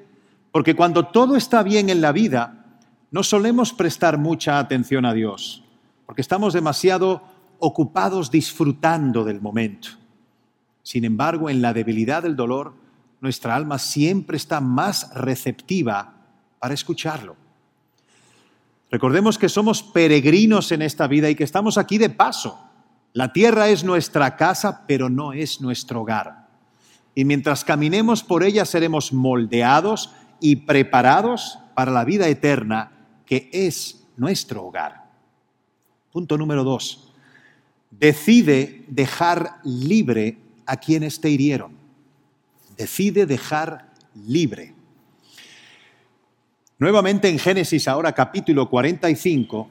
[0.52, 2.76] porque cuando todo está bien en la vida,
[3.10, 5.64] no solemos prestar mucha atención a Dios,
[6.04, 7.22] porque estamos demasiado
[7.58, 9.88] ocupados disfrutando del momento.
[10.82, 12.74] Sin embargo, en la debilidad del dolor,
[13.22, 16.14] nuestra alma siempre está más receptiva
[16.64, 17.36] para escucharlo.
[18.90, 22.58] Recordemos que somos peregrinos en esta vida y que estamos aquí de paso.
[23.12, 26.48] La tierra es nuestra casa, pero no es nuestro hogar.
[27.14, 32.92] Y mientras caminemos por ella seremos moldeados y preparados para la vida eterna
[33.26, 35.04] que es nuestro hogar.
[36.12, 37.12] Punto número dos.
[37.90, 41.72] Decide dejar libre a quienes te hirieron.
[42.78, 44.73] Decide dejar libre.
[46.84, 49.70] Nuevamente en Génesis, ahora capítulo 45,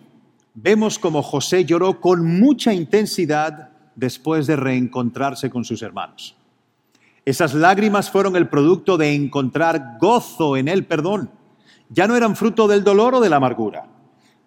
[0.55, 6.35] vemos como José lloró con mucha intensidad después de reencontrarse con sus hermanos.
[7.23, 11.29] Esas lágrimas fueron el producto de encontrar gozo en el perdón.
[11.89, 13.85] Ya no eran fruto del dolor o de la amargura.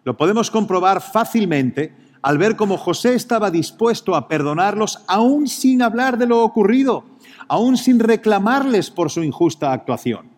[0.03, 6.19] Lo podemos comprobar fácilmente al ver cómo José estaba dispuesto a perdonarlos aún sin hablar
[6.19, 7.05] de lo ocurrido,
[7.47, 10.35] aún sin reclamarles por su injusta actuación.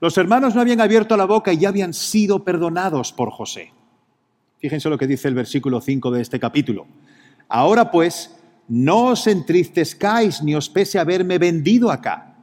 [0.00, 3.72] Los hermanos no habían abierto la boca y ya habían sido perdonados por José.
[4.58, 6.86] Fíjense lo que dice el versículo 5 de este capítulo.
[7.48, 8.36] Ahora pues,
[8.68, 12.36] no os entristezcáis ni os pese haberme vendido acá,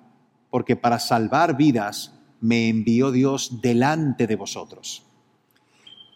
[0.50, 5.04] porque para salvar vidas me envió Dios delante de vosotros.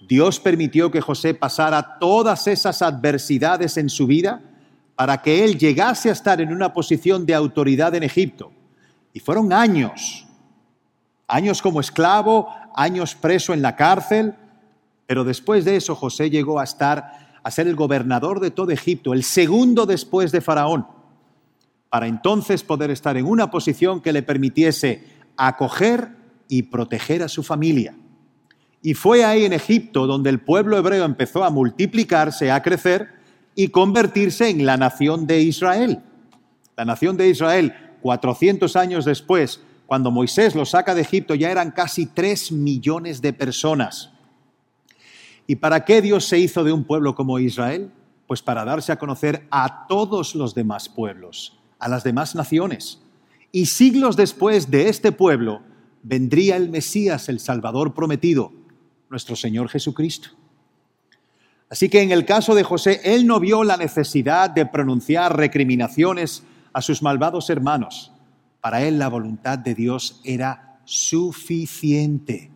[0.08, 4.42] Dios permitió que José pasara todas esas adversidades en su vida
[4.96, 8.52] para que él llegase a estar en una posición de autoridad en Egipto.
[9.14, 10.25] Y fueron años,
[11.28, 14.36] años como esclavo, años preso en la cárcel,
[15.08, 19.14] pero después de eso José llegó a estar a ser el gobernador de todo Egipto,
[19.14, 20.88] el segundo después de Faraón,
[21.90, 25.04] para entonces poder estar en una posición que le permitiese
[25.38, 26.10] acoger
[26.48, 27.94] y proteger a su familia.
[28.82, 33.10] Y fue ahí en Egipto donde el pueblo hebreo empezó a multiplicarse, a crecer
[33.54, 36.02] y convertirse en la nación de Israel.
[36.76, 41.72] La nación de Israel, 400 años después, cuando Moisés lo saca de Egipto, ya eran
[41.72, 44.12] casi 3 millones de personas.
[45.48, 47.92] ¿Y para qué Dios se hizo de un pueblo como Israel?
[48.28, 53.02] Pues para darse a conocer a todos los demás pueblos, a las demás naciones.
[53.52, 55.62] Y siglos después de este pueblo
[56.02, 58.52] vendría el Mesías, el Salvador prometido,
[59.10, 60.30] nuestro Señor Jesucristo.
[61.70, 66.44] Así que en el caso de José, él no vio la necesidad de pronunciar recriminaciones
[66.74, 68.12] a sus malvados hermanos.
[68.66, 72.50] Para él la voluntad de Dios era suficiente.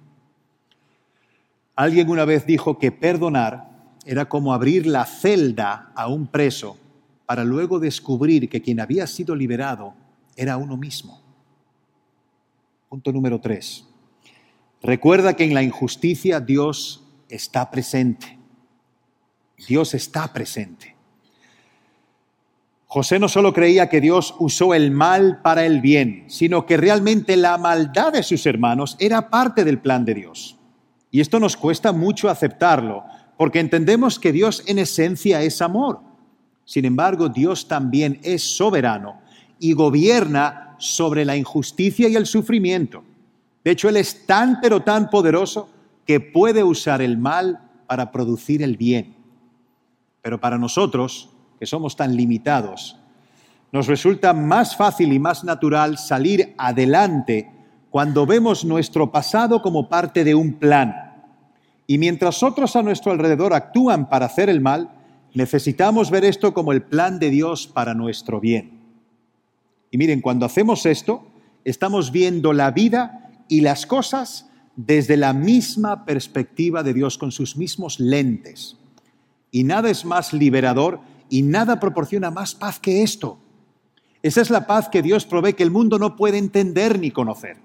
[1.76, 3.70] Alguien una vez dijo que perdonar
[4.08, 6.78] era como abrir la celda a un preso
[7.28, 9.94] para luego descubrir que quien había sido liberado
[10.36, 11.22] era uno mismo.
[12.90, 13.86] Punto número tres.
[14.82, 18.36] Recuerda que en la injusticia Dios está presente.
[19.68, 20.96] Dios está presente.
[22.92, 27.38] José no solo creía que Dios usó el mal para el bien, sino que realmente
[27.38, 30.58] la maldad de sus hermanos era parte del plan de Dios.
[31.12, 33.04] Y esto nos cuesta mucho aceptarlo,
[33.38, 36.00] porque entendemos que Dios en esencia es amor.
[36.66, 39.22] Sin embargo, Dios también es soberano
[39.60, 43.04] y gobierna sobre la injusticia y el sufrimiento.
[43.64, 45.70] De hecho, Él es tan pero tan poderoso
[46.08, 49.16] que puede usar el mal para producir el bien.
[50.24, 52.98] Pero para nosotros, que somos tan limitados,
[53.72, 57.52] nos resulta más fácil y más natural salir adelante
[57.92, 61.24] cuando vemos nuestro pasado como parte de un plan.
[61.86, 64.92] Y mientras otros a nuestro alrededor actúan para hacer el mal,
[65.34, 68.80] necesitamos ver esto como el plan de Dios para nuestro bien.
[69.92, 71.28] Y miren, cuando hacemos esto,
[71.64, 77.58] estamos viendo la vida y las cosas desde la misma perspectiva de Dios, con sus
[77.58, 78.78] mismos lentes.
[79.52, 83.40] Y nada es más liberador y nada proporciona más paz que esto.
[84.22, 87.58] Esa es la paz que Dios provee que el mundo no puede entender ni conocer.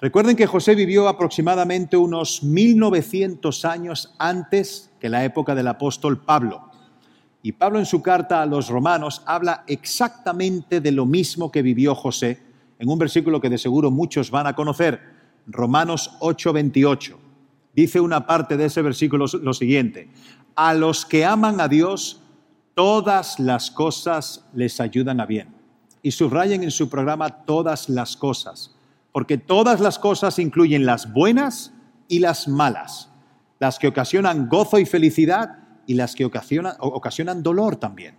[0.00, 6.70] Recuerden que José vivió aproximadamente unos 1900 años antes que la época del apóstol Pablo.
[7.42, 11.94] Y Pablo en su carta a los romanos habla exactamente de lo mismo que vivió
[11.94, 12.40] José
[12.82, 15.00] en un versículo que de seguro muchos van a conocer,
[15.46, 17.16] Romanos 8:28.
[17.76, 20.08] Dice una parte de ese versículo lo siguiente,
[20.54, 22.20] a los que aman a Dios,
[22.74, 25.48] todas las cosas les ayudan a bien.
[26.02, 28.76] Y subrayen en su programa todas las cosas
[29.12, 31.72] porque todas las cosas incluyen las buenas
[32.08, 33.10] y las malas,
[33.60, 38.16] las que ocasionan gozo y felicidad y las que ocasionan, dolor también.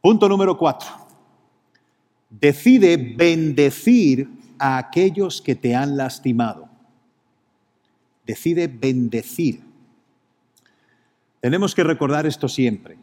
[0.00, 0.88] Punto número cuatro.
[2.30, 4.28] Decide bendecir
[4.58, 6.68] a aquellos que te han lastimado.
[8.26, 9.62] Decide bendecir.
[11.42, 12.96] Tenemos que recordar esto siempre.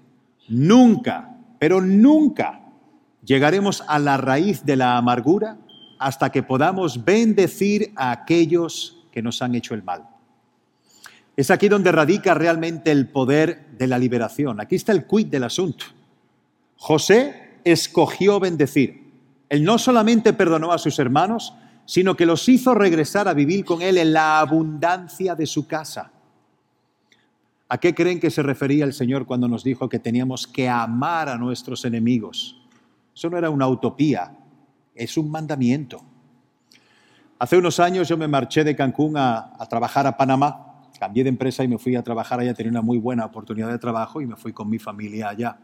[0.47, 2.61] Nunca, pero nunca
[3.21, 5.57] llegaremos a la raíz de la amargura
[5.99, 10.07] hasta que podamos bendecir a aquellos que nos han hecho el mal.
[11.35, 14.61] Es aquí donde radica realmente el poder de la liberación.
[14.61, 15.87] Aquí está el quid del asunto.
[16.77, 19.03] José escogió bendecir.
[19.49, 21.53] Él no solamente perdonó a sus hermanos,
[21.85, 26.13] sino que los hizo regresar a vivir con él en la abundancia de su casa.
[27.71, 31.29] ¿A qué creen que se refería el Señor cuando nos dijo que teníamos que amar
[31.29, 32.59] a nuestros enemigos?
[33.15, 34.35] Eso no era una utopía,
[34.95, 36.01] es un mandamiento.
[37.37, 41.29] Hace unos años yo me marché de Cancún a, a, trabajar a Panamá, cambié de
[41.29, 44.25] empresa y me fui a trabajar allá, tenía una muy buena oportunidad de trabajo y
[44.25, 45.59] me fui con mi familia allá.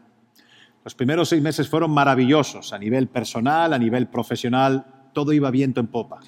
[0.84, 5.80] Los primeros seis meses fueron maravillosos, a nivel personal, a nivel profesional, todo iba viento
[5.80, 6.20] en popa.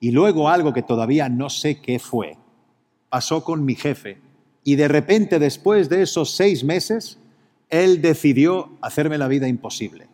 [0.00, 2.36] Y luego algo que todavía no sé qué fue,
[3.08, 4.18] pasó con mi jefe.
[4.64, 7.18] Y de repente, después de esos seis meses,
[7.70, 10.08] él decidió hacerme la vida imposible.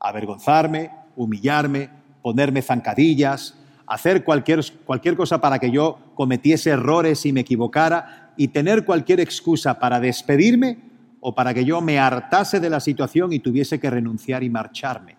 [0.00, 1.90] Avergonzarme, humillarme,
[2.22, 3.54] ponerme zancadillas,
[3.86, 9.20] hacer cualquier, cualquier cosa para que yo cometiese errores y me equivocara y tener cualquier
[9.20, 10.78] excusa para despedirme
[11.20, 15.16] o para que yo me hartase de la situación y tuviese que renunciar y marcharme.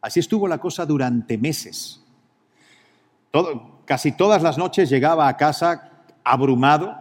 [0.00, 2.02] Así estuvo la cosa durante meses.
[3.84, 5.93] casi todas las noches llegaba a casa
[6.24, 6.98] abrumado,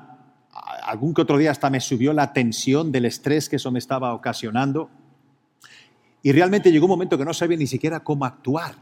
[0.83, 4.13] algún que otro día hasta me subió la tensión del estrés que eso me estaba
[4.13, 4.89] ocasionando.
[6.21, 8.75] Y realmente llegó un momento que no sabía ni siquiera cómo actuar.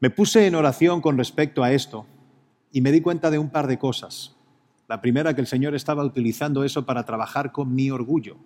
[0.00, 2.06] Me puse en oración con respecto a esto
[2.70, 4.36] y me di cuenta de un par de cosas.
[4.88, 8.36] La primera, que el Señor estaba utilizando eso para trabajar con mi orgullo,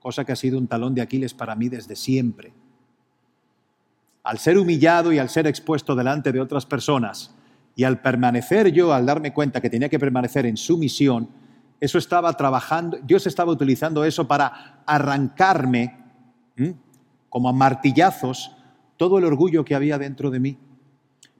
[0.00, 2.54] cosa que ha sido un talón de Aquiles para mí desde siempre.
[4.22, 7.34] Al ser humillado y al ser expuesto delante de otras personas,
[7.74, 11.28] y al permanecer yo, al darme cuenta que tenía que permanecer en su misión,
[11.80, 15.98] eso estaba trabajando, Dios estaba utilizando eso para arrancarme,
[17.28, 18.54] como a martillazos,
[18.96, 20.58] todo el orgullo que había dentro de mí.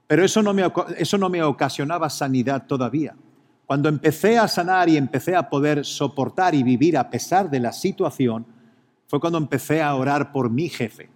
[0.07, 3.15] Pero eso no, me, eso no me ocasionaba sanidad todavía.
[3.65, 7.71] Cuando empecé a sanar y empecé a poder soportar y vivir a pesar de la
[7.71, 8.45] situación,
[9.07, 11.12] fue cuando empecé a orar por mi jefe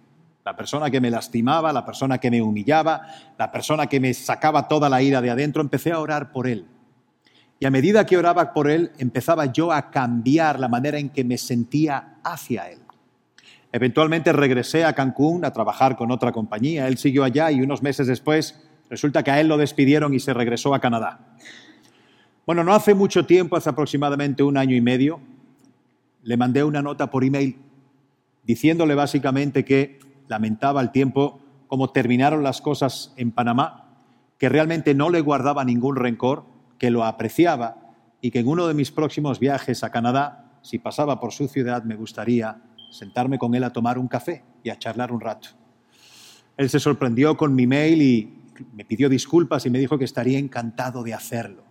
[0.48, 3.02] la persona que me lastimaba, la persona que me humillaba,
[3.36, 6.64] la persona que me sacaba toda la ira de adentro, empecé a orar por él.
[7.60, 11.22] Y a medida que oraba por él, empezaba yo a cambiar la manera en que
[11.22, 12.78] me sentía hacia él.
[13.72, 18.06] Eventualmente regresé a Cancún a trabajar con otra compañía, él siguió allá y unos meses
[18.06, 21.36] después resulta que a él lo despidieron y se regresó a Canadá.
[22.46, 25.20] Bueno, no hace mucho tiempo, hace aproximadamente un año y medio,
[26.22, 27.58] le mandé una nota por email
[28.44, 33.88] diciéndole básicamente que lamentaba el tiempo, cómo terminaron las cosas en Panamá,
[34.38, 36.44] que realmente no le guardaba ningún rencor,
[36.78, 41.20] que lo apreciaba y que en uno de mis próximos viajes a Canadá, si pasaba
[41.20, 45.12] por su ciudad, me gustaría sentarme con él a tomar un café y a charlar
[45.12, 45.48] un rato.
[46.56, 48.38] Él se sorprendió con mi mail y
[48.74, 51.64] me pidió disculpas y me dijo que estaría encantado de hacerlo.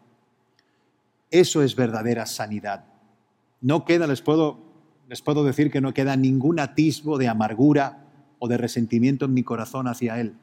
[1.29, 2.85] Eso es verdadera sanidad.
[3.59, 4.59] No queda, les puedo,
[5.09, 8.06] les puedo decir que no queda ningún atisbo de amargura,
[8.39, 10.35] o de resentimiento en mi corazón hacia Él.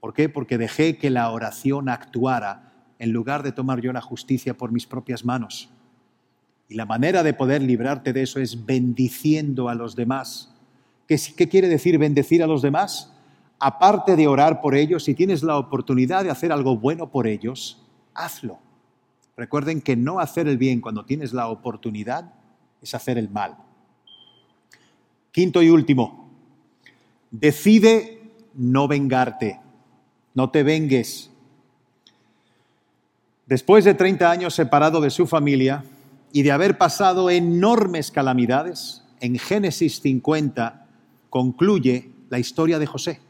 [0.00, 0.28] ¿Por qué?
[0.28, 4.86] Porque dejé que la oración actuara en lugar de tomar yo la justicia por mis
[4.86, 5.70] propias manos.
[6.68, 10.54] Y la manera de poder librarte de eso es bendiciendo a los demás.
[11.06, 13.12] ¿Qué, ¿Qué, quiere decir bendecir a los demás?
[13.58, 17.82] Aparte de orar por ellos, si tienes la oportunidad de hacer algo bueno por ellos,
[18.14, 18.58] hazlo.
[19.36, 22.34] Recuerden que no hacer el bien cuando tienes la oportunidad
[22.80, 23.56] es hacer el mal.
[25.32, 26.23] Quinto y último,
[27.40, 29.58] Decide no vengarte,
[30.34, 31.32] no te vengues.
[33.46, 35.84] Después de 30 años separado de su familia
[36.32, 40.86] y de haber pasado enormes calamidades, en Génesis 50
[41.28, 43.20] concluye la historia de José.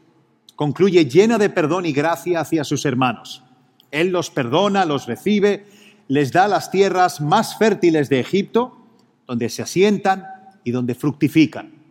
[0.55, 3.43] Concluye llena de perdón y gracia hacia sus hermanos.
[3.89, 5.65] Él los perdona, los recibe,
[6.09, 8.77] les da las tierras más fértiles de Egipto,
[9.25, 10.27] donde se asientan
[10.63, 11.84] y donde fructifican.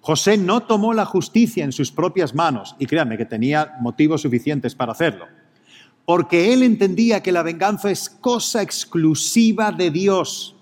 [0.00, 4.74] José no tomó la justicia en sus propias manos, y créanme que tenía motivos suficientes
[4.74, 5.26] para hacerlo,
[6.04, 10.56] porque él entendía que la venganza es cosa exclusiva de Dios.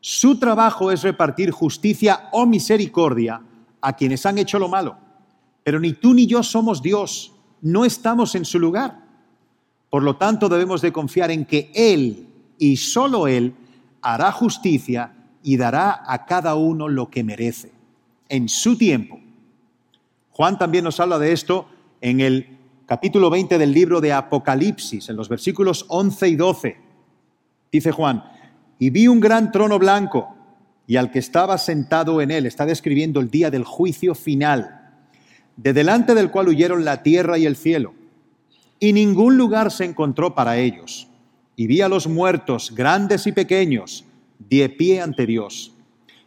[0.00, 3.42] Su trabajo es repartir justicia o misericordia
[3.80, 4.96] a quienes han hecho lo malo.
[5.62, 9.02] Pero ni tú ni yo somos Dios, no estamos en su lugar.
[9.90, 12.28] Por lo tanto, debemos de confiar en que Él
[12.58, 13.54] y solo Él
[14.00, 17.74] hará justicia y dará a cada uno lo que merece
[18.28, 19.20] en su tiempo.
[20.30, 21.66] Juan también nos habla de esto
[22.00, 26.76] en el capítulo 20 del libro de Apocalipsis, en los versículos 11 y 12.
[27.70, 28.24] Dice Juan,
[28.78, 30.34] y vi un gran trono blanco
[30.86, 34.90] y al que estaba sentado en él, está describiendo el día del juicio final,
[35.56, 37.94] de delante del cual huyeron la tierra y el cielo,
[38.80, 41.08] y ningún lugar se encontró para ellos.
[41.56, 44.04] Y vi a los muertos, grandes y pequeños,
[44.38, 45.72] de pie ante Dios.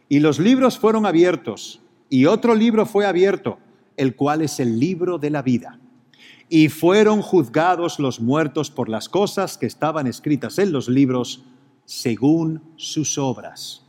[0.08, 1.80] Y los libros fueron abiertos,
[2.10, 3.58] y otro libro fue abierto,
[3.96, 5.78] el cual es el libro de la vida.
[6.48, 11.44] Y fueron juzgados los muertos por las cosas que estaban escritas en los libros,
[11.84, 13.84] según sus obras.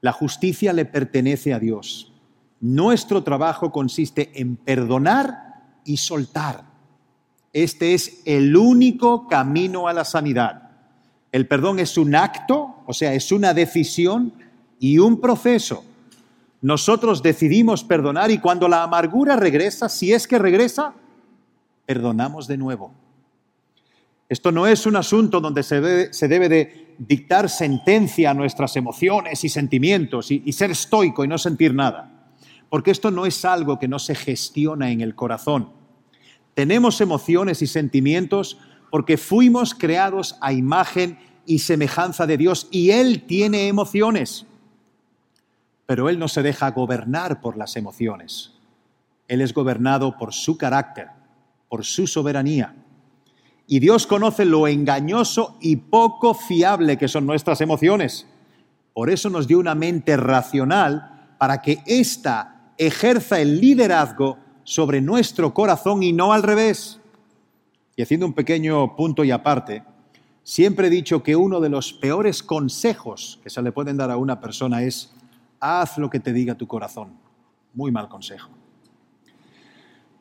[0.00, 2.12] La justicia le pertenece a Dios.
[2.60, 6.64] Nuestro trabajo consiste en perdonar y soltar.
[7.52, 10.70] Este es el único camino a la sanidad.
[11.32, 14.32] El perdón es un acto, o sea, es una decisión
[14.78, 15.84] y un proceso.
[16.62, 20.94] Nosotros decidimos perdonar y cuando la amargura regresa, si es que regresa,
[21.86, 22.92] perdonamos de nuevo.
[24.28, 29.48] Esto no es un asunto donde se debe, de dictar sentencia a nuestras emociones y
[29.48, 32.30] sentimientos y ser estoico y no sentir nada,
[32.68, 35.70] porque esto no es algo que no se gestiona en el corazón.
[36.54, 38.58] Tenemos emociones y sentimientos
[38.90, 44.46] porque fuimos creados a imagen y semejanza de Dios y Él tiene emociones.
[45.90, 48.52] Pero Él no se deja gobernar por las emociones.
[49.26, 51.08] Él es gobernado por su carácter,
[51.68, 52.76] por su soberanía.
[53.66, 58.28] Y Dios conoce lo engañoso y poco fiable que son nuestras emociones.
[58.92, 65.52] Por eso nos dio una mente racional para que ésta ejerza el liderazgo sobre nuestro
[65.52, 67.00] corazón y no al revés.
[67.96, 69.82] Y haciendo un pequeño punto y aparte,
[70.44, 74.18] siempre he dicho que uno de los peores consejos que se le pueden dar a
[74.18, 75.14] una persona es
[75.60, 77.12] haz lo que te diga tu corazón.
[77.74, 78.48] Muy mal consejo.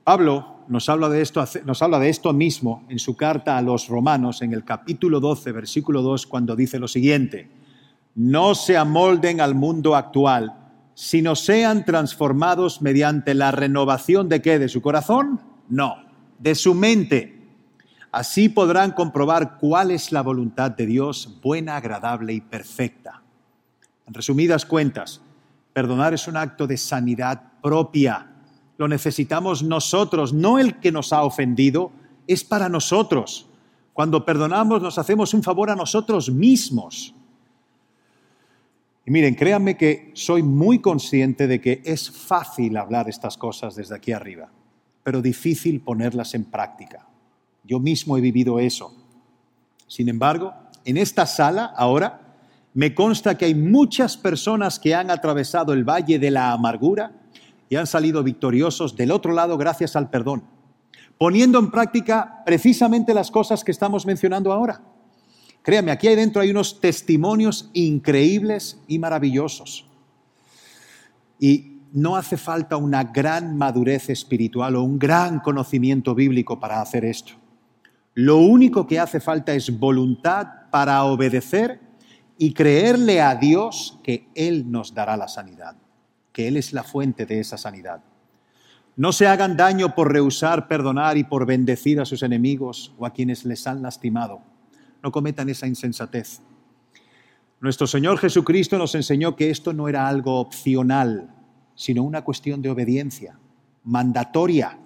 [0.04, 3.88] Pablo nos habla de esto, nos habla de esto mismo en su carta a los
[3.88, 7.50] romanos en el capítulo 12, versículo 2, cuando dice lo siguiente,
[8.16, 10.56] no se amolden al mundo actual,
[10.94, 14.60] sino sean transformados mediante la renovación de qué?
[14.60, 15.42] ¿De su corazón?
[15.70, 15.96] No,
[16.38, 17.48] de su mente.
[18.12, 23.22] Así podrán comprobar cuál es la voluntad de Dios, buena, agradable y perfecta.
[24.08, 25.22] En resumidas cuentas,
[25.74, 28.32] perdonar es un acto de sanidad propia.
[28.78, 31.92] Lo necesitamos nosotros, no el que nos ha ofendido,
[32.28, 33.48] es para nosotros.
[33.94, 37.14] Cuando perdonamos nos hacemos un favor a nosotros mismos.
[39.06, 43.96] Y miren, créanme que soy muy consciente de que es fácil hablar estas cosas desde
[43.96, 44.52] aquí arriba,
[45.04, 47.08] pero difícil ponerlas en práctica.
[47.64, 48.94] Yo mismo he vivido eso.
[49.88, 50.54] Sin embargo,
[50.86, 52.29] en esta sala ahora
[52.80, 57.12] me consta que hay muchas personas que han atravesado el valle de la amargura
[57.68, 60.46] y han salido victoriosos del otro lado gracias al perdón,
[61.18, 64.82] poniendo en práctica precisamente las cosas que estamos mencionando ahora.
[65.62, 69.86] Créame, aquí dentro hay unos testimonios increíbles y maravillosos.
[71.38, 77.04] Y no hace falta una gran madurez espiritual o un gran conocimiento bíblico para hacer
[77.04, 77.34] esto.
[78.14, 81.89] Lo único que hace falta es voluntad para obedecer
[82.40, 85.76] y creerle a Dios que Él nos dará la sanidad,
[86.34, 88.02] que Él es la fuente de esa sanidad.
[88.96, 93.14] No se hagan daño por rehusar perdonar y por bendecir a sus enemigos o a
[93.14, 94.42] quienes les han lastimado
[95.02, 96.42] no cometan esa insensatez.
[97.62, 101.30] Nuestro Señor Jesucristo nos enseñó que esto no era algo opcional,
[101.76, 103.38] sino una cuestión de obediencia,
[103.84, 104.78] mandatoria.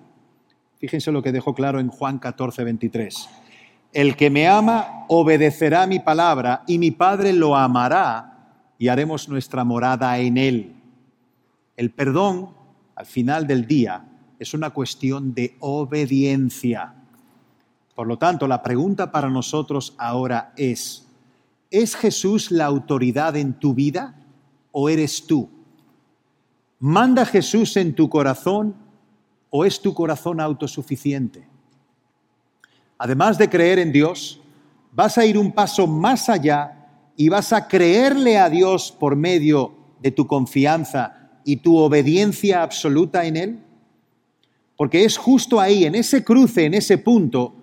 [0.80, 3.30] Fíjense lo que dejó claro en Juan 14, 23.
[3.94, 9.64] El que me ama obedecerá mi palabra y mi Padre lo amará y haremos nuestra
[9.64, 10.76] morada en él.
[11.78, 12.50] El perdón,
[12.96, 14.04] al final del día,
[14.40, 16.96] es una cuestión de obediencia.
[17.94, 21.08] Por lo tanto, la pregunta para nosotros ahora es,
[21.70, 24.16] ¿es Jesús la autoridad en tu vida
[24.72, 25.50] o eres tú?
[26.80, 28.76] ¿Manda Jesús en tu corazón
[29.52, 31.53] o es tu corazón autosuficiente?
[32.98, 34.42] Además de creer en Dios,
[34.92, 36.84] vas a ir un paso más allá
[37.16, 43.26] y vas a creerle a Dios por medio de tu confianza y tu obediencia absoluta
[43.26, 43.60] en Él?
[44.76, 47.54] Porque es justo ahí, en ese cruce, en ese punto,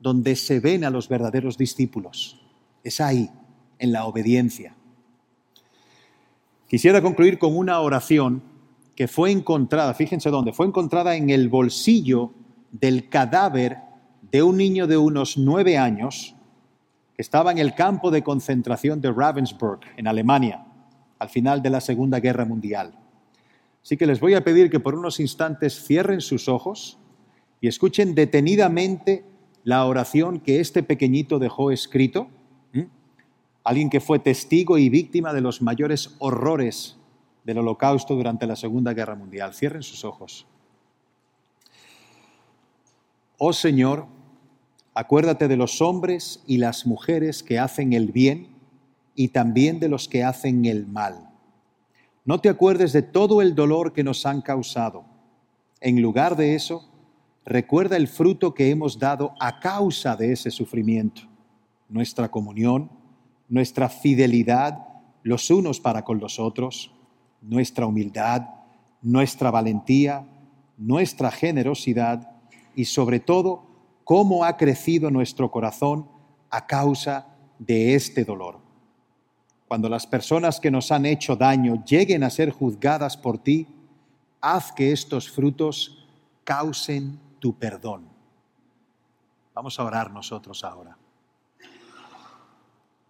[0.00, 2.40] donde se ven a los verdaderos discípulos.
[2.84, 3.30] Es ahí,
[3.78, 4.74] en la obediencia.
[6.68, 8.42] Quisiera concluir con una oración
[8.94, 12.32] que fue encontrada, fíjense dónde, fue encontrada en el bolsillo
[12.70, 13.78] del cadáver
[14.30, 16.34] de un niño de unos nueve años
[17.14, 20.64] que estaba en el campo de concentración de Ravensburg, en Alemania,
[21.18, 22.98] al final de la Segunda Guerra Mundial.
[23.82, 26.98] Así que les voy a pedir que por unos instantes cierren sus ojos
[27.60, 29.24] y escuchen detenidamente
[29.64, 32.28] la oración que este pequeñito dejó escrito,
[33.64, 36.96] alguien que fue testigo y víctima de los mayores horrores
[37.44, 39.54] del holocausto durante la Segunda Guerra Mundial.
[39.54, 40.46] Cierren sus ojos.
[43.38, 44.06] Oh Señor,
[44.98, 48.48] acuérdate de los hombres y las mujeres que hacen el bien
[49.14, 51.30] y también de los que hacen el mal.
[52.24, 55.04] No te acuerdes de todo el dolor que nos han causado.
[55.80, 56.90] En lugar de eso,
[57.44, 61.22] recuerda el fruto que hemos dado a causa de ese sufrimiento,
[61.88, 62.90] nuestra comunión,
[63.48, 64.84] nuestra fidelidad
[65.22, 66.90] los unos para con los otros,
[67.40, 68.48] nuestra humildad,
[69.00, 70.26] nuestra valentía,
[70.76, 72.32] nuestra generosidad
[72.74, 73.67] y sobre todo
[74.08, 76.08] cómo ha crecido nuestro corazón
[76.48, 77.26] a causa
[77.58, 78.58] de este dolor.
[79.66, 83.66] Cuando las personas que nos han hecho daño lleguen a ser juzgadas por ti,
[84.40, 86.08] haz que estos frutos
[86.42, 88.08] causen tu perdón.
[89.52, 90.96] Vamos a orar nosotros ahora.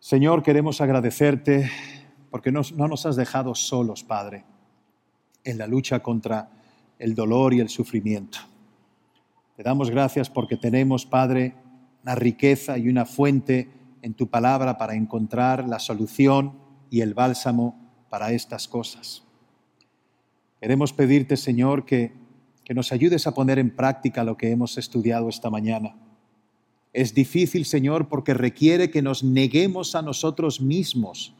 [0.00, 1.70] Señor, queremos agradecerte
[2.28, 4.44] porque no, nos has dejado solos, Padre,
[5.44, 6.50] en la lucha contra
[6.98, 8.47] el dolor y el sufrimiento.
[9.58, 11.56] Te damos gracias porque tenemos, Padre,
[12.04, 13.68] una riqueza y una fuente
[14.02, 16.52] en tu palabra para encontrar la solución
[16.90, 19.24] y el bálsamo para estas cosas.
[20.60, 22.12] Queremos pedirte, Señor, que,
[22.62, 25.96] que nos ayudes a poner en práctica lo que hemos estudiado esta mañana
[26.92, 31.34] es difícil, Señor, porque requiere que nos neguemos a nosotros mismos.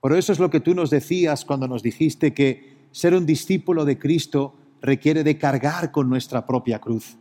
[0.00, 3.84] Por eso es lo que tú nos decías cuando nos dijiste que ser un discípulo
[3.84, 7.16] de Cristo requiere de cargar con nuestra propia cruz.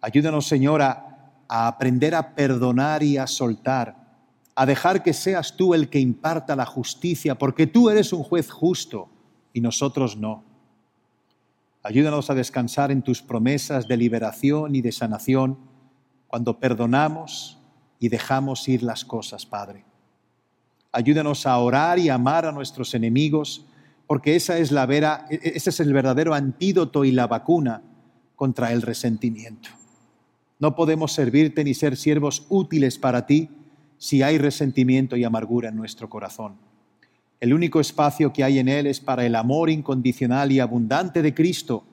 [0.00, 1.06] Ayúdanos, Señor, a,
[1.48, 3.96] aprender a perdonar y a soltar,
[4.54, 8.50] a dejar que seas tú el que imparta la justicia, porque tú eres un juez
[8.50, 9.08] justo
[9.52, 10.44] y nosotros no.
[11.82, 15.58] Ayúdanos a descansar en tus promesas de liberación y de sanación
[16.28, 17.58] cuando perdonamos
[17.98, 19.84] y dejamos ir las cosas, Padre.
[20.92, 23.66] Ayúdanos a orar y amar a nuestros enemigos,
[24.06, 27.82] porque esa es la vera, e, e, ese es el verdadero antídoto y la vacuna
[28.34, 29.79] contra el resentimiento.
[30.60, 33.48] No podemos servirte ni ser siervos útiles para ti
[33.96, 36.54] si hay resentimiento y amargura en nuestro corazón.
[37.40, 41.34] El único espacio que hay en él es para el amor incondicional y abundante de
[41.34, 41.84] Cristo,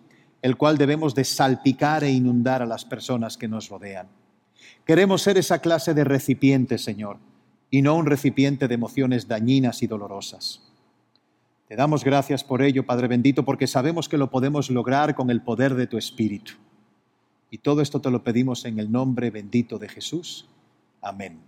[0.42, 4.08] el cual debemos de salpicar e inundar a las personas que nos rodean.
[4.86, 7.18] Queremos ser esa clase de recipiente, Señor,
[7.72, 10.62] y no un recipiente de emociones dañinas y dolorosas.
[11.70, 15.42] Te damos gracias por ello, Padre bendito, porque sabemos que lo podemos lograr con el
[15.42, 16.54] poder de tu Espíritu.
[17.50, 20.48] Y todo esto te lo pedimos en el nombre bendito de Jesús.
[21.02, 21.47] Amén.